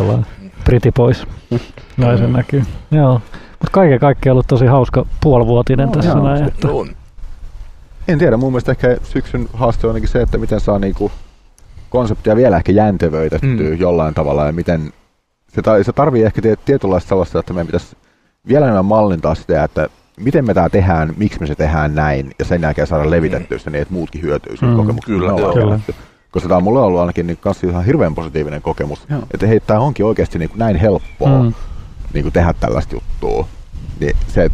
[0.00, 0.26] Ollaan
[0.64, 1.26] pretty pois.
[1.96, 2.62] Näin se näkyy.
[2.90, 3.12] Joo.
[3.50, 6.38] Mutta kaiken kaikkiaan ollut tosi hauska puolivuotinen tässä joo, näin.
[6.38, 6.88] Se Että, on.
[8.08, 11.10] En tiedä, mun mielestä ehkä syksyn haaste on ainakin se, että miten saa niinku
[11.90, 13.62] konseptia vielä ehkä jäntevöitettyä Mm.
[13.62, 13.78] mm.
[13.78, 14.92] jollain tavalla ja miten
[15.48, 17.96] se, ta- se tarvii ehkä tie- tietynlaista sellaista, että meidän pitäisi
[18.48, 19.88] vielä enemmän mallintaa sitä, että
[20.20, 23.70] miten me tämä tehdään, miksi me se tehdään näin, ja sen jälkeen saada levitettyä sitä
[23.70, 25.06] niin, että muutkin hyötyy siitä Mm, kokemuksesta.
[25.18, 25.52] kyllä, joo.
[25.54, 25.94] kerätty.
[26.30, 29.22] Koska tämä on mulle ollut ainakin niin kanssa ihan hirveän positiivinen kokemus, Joo.
[29.34, 31.52] että hei, tämä onkin oikeasti niin kuin näin helppoa Mm.
[32.14, 33.46] niin kuin tehdä tällaista juttua.
[34.00, 34.50] Niin se,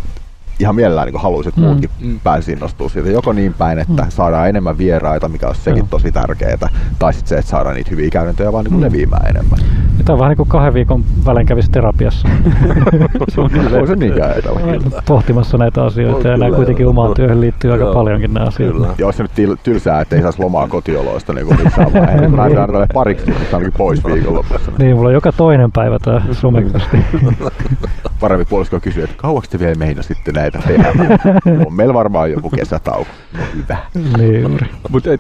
[0.61, 1.67] ihan mielellään niin haluaisin, että Mm.
[1.67, 2.21] muutkin Mm.
[2.25, 3.11] pääsisi innostua siitä.
[3.11, 4.11] Joko niin päin, että Mm.
[4.11, 8.11] saadaan enemmän vieraita, mikä olisi sekin tosi tärkeää, tai sitten se, että saadaan niitä hyviä
[8.11, 8.87] käytäntöjä vaan niin kuin Mm.
[8.87, 9.59] leviämään enemmän.
[9.99, 12.29] Ja Tämä on vähän niin kuin kahden viikon välein kävisi terapiassa
[13.71, 14.61] Voi se niinkään ajatella.
[15.07, 16.29] pohtimassa näitä asioita.
[16.29, 17.95] Ja nämä kuitenkin omaan työhön liittyy aika Joo.
[17.95, 18.73] paljonkin nämä asiat.
[18.73, 18.89] Kyllä.
[18.99, 22.29] Ja olisi se nyt tylsää, että ei saisi lomaa kotioloista niin kuin missään vaiheessa.
[22.37, 24.73] Mä en aina pariksi, mutta ainakin pois viikonlopussa.
[24.79, 26.97] Niin, mulla on joka toinen päivä tämä somekasti.
[28.21, 30.93] Paremmin puolisko kysyy, että kauaksi te vielä meina sitten näitä tehdä?
[31.67, 33.07] on meillä varmaan joku kesätauko.
[33.39, 33.77] No hyvä.
[34.19, 34.67] niin juuri.
[34.91, 35.11] Mutta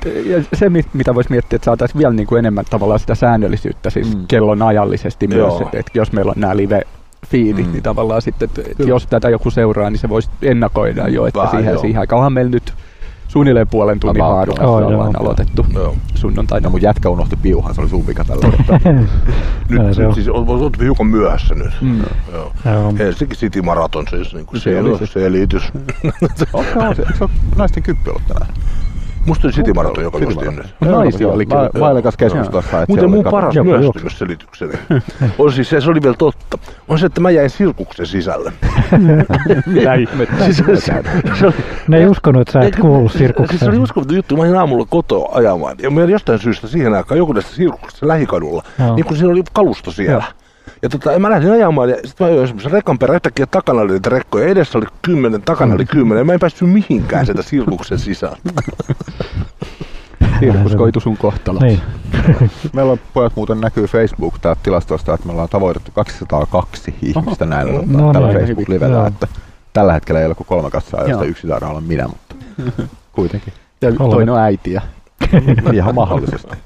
[0.54, 4.16] se, mit- mitä voisi miettiä, että saataisiin vielä niin kuin enemmän tavallaan sitä säännöllisyyttä siis
[4.16, 4.24] Mm.
[4.28, 5.48] kellon ajallisesti Joo.
[5.48, 6.82] myös, että et jos meillä on nämä live
[7.26, 7.68] fiidit, Mm.
[7.68, 7.72] mm.
[7.72, 11.38] niin tavallaan sitten, että et jos tätä joku seuraa, niin se voisi ennakoida jo, että
[11.40, 11.80] Vähän siihen, joo.
[11.80, 12.72] siihen aikaan meillä nyt
[13.34, 14.76] suunnilleen puolen tunnin haarukassa joo.
[14.76, 15.22] ollaan Joo.
[15.22, 15.96] aloitettu Joo.
[16.14, 16.64] sunnuntaina.
[16.64, 19.00] No mun jätkä unohti piuhan, se oli sun vika tällä hetkellä.
[19.68, 20.14] Nyt, Näin se on.
[20.14, 21.72] siis on, on hiukan myöhässä nyt.
[21.80, 22.02] Mm.
[22.32, 22.52] Joo.
[22.64, 22.94] Joo.
[22.98, 25.06] Helsinki City Marathon siis niin kuin Se oli se.
[25.06, 25.62] selitys.
[26.52, 28.54] Onko se, se ole naisten kyppi ollut tänään?
[29.26, 30.64] Musta oli City Marathon, joka City nosti Marathon.
[30.80, 30.90] nyt.
[30.90, 31.46] No naisia oli.
[31.46, 34.72] Mä keskustelussa, että Muuten mun paras Joku myöhästymisselitykseni
[35.38, 36.58] on siis se, se oli vielä totta.
[36.88, 38.52] On se, että mä jäin sirkuksen sisälle.
[39.66, 40.44] Mitä ihmettä?
[40.44, 40.62] siis,
[41.88, 43.80] Ne ei uskonut, että sä et kuulu Siis se oli sirkukseen.
[43.80, 44.36] uskomaton juttu.
[44.36, 45.76] Mä olin aamulla kotoa ajamaan.
[45.82, 48.62] Ja meillä jostain syystä siihen aikaan joku tästä sirkuksesta lähikadulla.
[48.78, 48.94] Joo.
[48.94, 50.24] Niin kun siinä oli kalusto siellä.
[50.84, 53.14] Ja tota, mä lähdin ajamaan ja sitten mä ajoin semmoisen rekan perään.
[53.14, 54.48] Yhtäkkiä takana oli niitä rekkoja.
[54.48, 56.20] Edessä oli kymmenen, takana oli kymmenen.
[56.20, 58.38] Ja mä en päässyt mihinkään sieltä sirkuksen sisältä.
[60.40, 61.58] Sirkus koitu sun kohtalo.
[61.60, 61.80] Niin.
[62.72, 67.68] Meillä on pojat muuten näkyy Facebook täältä tilastosta, että me ollaan tavoitettu 202 ihmistä näin
[67.68, 67.78] Oho.
[67.78, 69.06] odottaa No tällä niin, Facebook-livellä, Joo.
[69.06, 69.28] että
[69.72, 71.22] tällä hetkellä ei ole kuin kolme katsoa, josta Joo.
[71.22, 72.34] yksi taidaa olla minä, mutta
[73.12, 73.52] kuitenkin.
[73.82, 74.82] Ja toinen on äitiä.
[75.72, 76.56] Ihan mahdollisesti.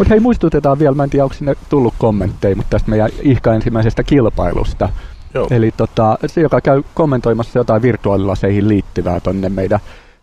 [0.00, 3.54] Mutta hei, muistutetaan vielä, mä en tiedä, onko sinne tullut kommentteja, mutta tästä meidän ihka
[3.54, 4.88] ensimmäisestä kilpailusta.
[5.34, 5.46] Joo.
[5.50, 9.80] Eli tota, se, joka käy kommentoimassa jotain virtuaalilaseihin liittyvää tonne meidän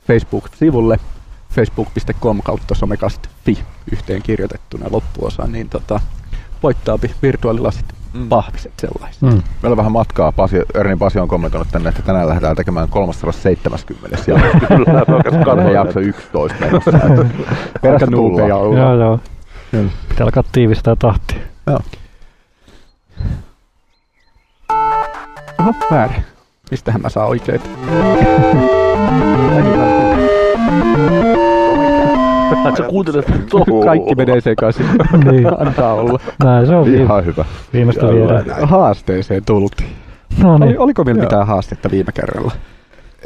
[0.08, 1.00] Facebook-sivulle,
[1.50, 3.58] facebook.com kautta somekast.fi
[3.92, 6.00] yhteen kirjoitettuna loppuosa, niin tota,
[6.64, 8.30] voittaa virtuaalilasit Mm.
[8.30, 9.22] pahviset sellaiset.
[9.22, 9.30] Mm.
[9.62, 10.32] Meillä on vähän matkaa.
[10.32, 14.44] Pasi, Örnin Pasi on kommentoinut tänne, että tänään lähdetään tekemään 370 siellä.
[15.46, 16.92] Katsoin, jakso 11 mennessä.
[16.98, 17.26] että
[17.82, 18.52] Perästä tullaan.
[18.52, 19.00] ollaan.
[19.00, 19.20] Joo,
[19.72, 21.38] Pitää alkaa tiivistää tahtia.
[21.68, 21.80] Joo.
[25.60, 26.24] Oho, väärin.
[26.72, 27.62] Mistähän mä saan oikeet?
[32.68, 33.86] että sä kuuntelet tuohon.
[33.86, 34.86] Kaikki menee sekaisin.
[35.32, 35.62] Niin.
[35.68, 36.20] Antaa olla.
[36.44, 37.46] Näin se on viime, Ihan hyvä.
[37.74, 38.48] viimeistä viedään.
[38.48, 38.68] näin.
[38.68, 39.90] Haasteeseen tultiin.
[40.44, 40.80] No Oli, niin.
[40.80, 41.26] oliko meillä Joo.
[41.26, 42.52] mitään haastetta viime kerralla?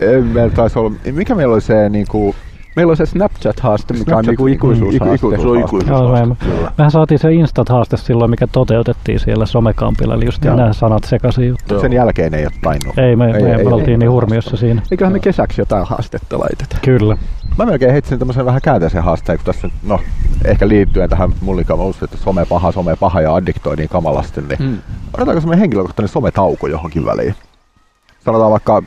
[0.01, 2.35] Ei, Meillä taisi olla, mikä meillä oli se niinku,
[2.75, 5.15] Meillä on se Snapchat-haaste, mikä on Snapchat- niinku mm, ikuisuushaaste.
[5.15, 6.25] ikuisuus- Se on Joo, ikuisuushaaste.
[6.25, 6.35] me-.
[6.77, 10.55] Mehän saatiin se Instat-haaste silloin, mikä toteutettiin siellä somekampilla, eli just Joo.
[10.55, 11.79] nämä sanat sekaisin juttu.
[11.81, 12.97] Sen jälkeen ei ole tainnut.
[12.97, 13.97] Ei, me, Ei, me, ei, me oltiin ei.
[13.97, 14.81] niin hurmiossa siinä.
[14.91, 16.77] Eiköhän me kesäksi jotain haastetta laiteta.
[16.81, 17.17] Kyllä.
[17.57, 19.99] Mä melkein heitsin tämmöisen vähän käänteisen haasteen, kun tässä nyt, no,
[20.45, 24.41] ehkä liittyen tähän mullikaan, mä uskon, että some paha, some paha ja addiktoi niin kamalasti,
[24.41, 24.77] niin Mm.
[25.13, 27.35] otetaanko semmoinen henkilökohtainen sometauko johonkin väliin?
[28.25, 28.83] Sanotaan vaikka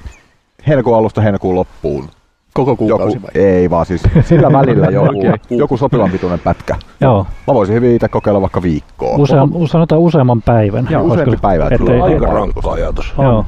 [0.67, 2.09] heinäkuun alusta heinäkuun loppuun.
[2.55, 3.43] Koko kuukausi Joku, vai?
[3.43, 5.33] ei vaan siis sillä välillä joku, Okei.
[5.51, 6.77] joku sopivan pituinen pätkä.
[7.01, 7.27] Joo.
[7.47, 9.17] Mä voisin hyvin itse kokeilla vaikka viikkoa.
[9.17, 10.89] Usea, sanotaan useamman päivän.
[10.91, 13.15] Joo, useampi päivä, tulee Aika rankka ajatus.
[13.19, 13.47] Joo.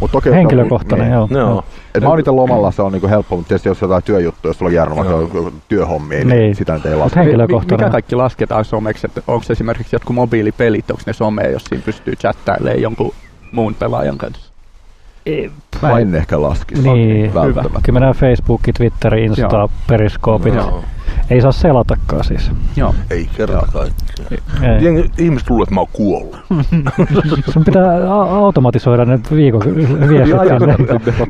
[0.00, 1.14] Mut toki, Henkilökohtainen, niin.
[1.14, 1.28] joo.
[1.30, 1.64] Joo.
[1.94, 4.58] Et mä oon itse lomalla, se on niinku helppo, mutta tietysti jos jotain työjuttuja, jos
[4.58, 5.20] sulla on vaikka Joo.
[5.20, 6.54] joku työhommia, niin, Niin.
[6.54, 7.20] sitä nyt ei Mut laske.
[7.20, 7.84] henkilökohtainen.
[7.86, 9.06] Mikä kaikki lasketaan someksi?
[9.06, 13.12] Että onko esimerkiksi jotkut mobiilipelit, onko ne somea, jos siinä pystyy chattailemaan jonkun
[13.52, 14.53] muun pelaajan kanssa?
[15.82, 16.82] Mä en ehkä laskisi.
[16.92, 17.80] Niin, Välttämättä.
[17.82, 19.70] Kyllä mennään Facebooki, Twitteri, Insta, Joo.
[19.86, 20.54] Periskoopit.
[20.54, 20.84] Joo.
[21.30, 22.50] Ei saa selatakaan siis.
[22.76, 22.94] Joo.
[23.10, 24.32] Ei kerta kaikkiaan.
[24.62, 24.78] Ei.
[24.80, 26.36] Jengi- Ihmiset luulee, että mä oon kuollut.
[27.52, 29.62] Sun pitää a- automatisoida ne viikon
[30.08, 30.76] viestit sinne.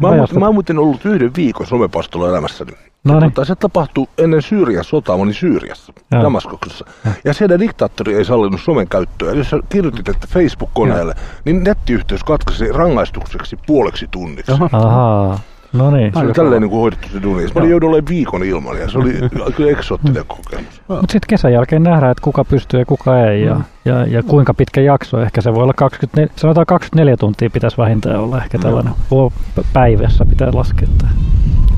[0.01, 2.73] Mä, oon, mä oon muuten ollut yhden viikon somepastolla elämässäni.
[3.05, 3.33] No niin.
[3.33, 6.23] Tota, se tapahtui ennen Syyrian sotaa, mä olin Syyriassa, Joo.
[6.23, 6.85] Damaskoksessa.
[7.25, 9.33] Ja siellä diktaattori ei sallinut somen käyttöä.
[9.33, 14.53] Jos sä kirjoitit, että Facebook-koneelle, niin nettiyhteys katkaisi rangaistukseksi puoleksi tunniksi.
[14.73, 15.41] Ahaa.
[15.73, 16.13] No niin.
[16.13, 17.43] Se oli tälleen niin kuin hoidettu se duuni.
[17.45, 19.13] Mä olin joudun olemaan viikon ilman ja se oli
[19.57, 20.83] kyllä eksoottinen kokemus.
[20.89, 23.43] Mutta sitten kesän jälkeen nähdään, että kuka pystyy ja kuka ei.
[23.45, 25.21] Ja, ja, ja kuinka pitkä jakso.
[25.21, 28.93] Ehkä se voi olla 24, sanotaan 24 tuntia pitäisi vähintään olla ehkä tällainen.
[29.11, 29.33] Vuo-
[29.73, 30.89] Päivässä pitää laskea.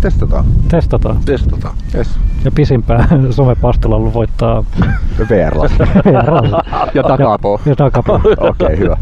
[0.06, 0.44] Testataan.
[0.68, 1.16] Testataan.
[1.24, 1.74] Testataan.
[1.94, 2.18] Yes.
[2.44, 4.64] Ja pisimpään somepastolla ollut voittaa
[5.30, 5.86] VR laskee.
[5.86, 6.12] VR.
[6.14, 6.90] Ja.
[6.94, 7.02] Ja
[7.76, 8.14] takapoo.
[8.38, 8.96] Okei, okay, hyvä.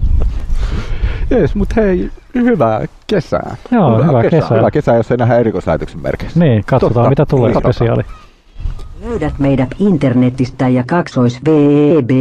[1.32, 3.56] Yes, mutta hei, Hyvää kesää.
[3.70, 4.56] Joo, hyvää, hyvää kesää.
[4.56, 6.40] Hyvää kesää, jos ei nähdä erikoislähetyksen merkeissä.
[6.40, 7.08] Niin, katsotaan Totta.
[7.10, 7.74] mitä tulee Katsotaan.
[7.74, 8.02] spesiaali.
[9.04, 12.16] Löydät meidät internetistä ja kaksois VEB 2.0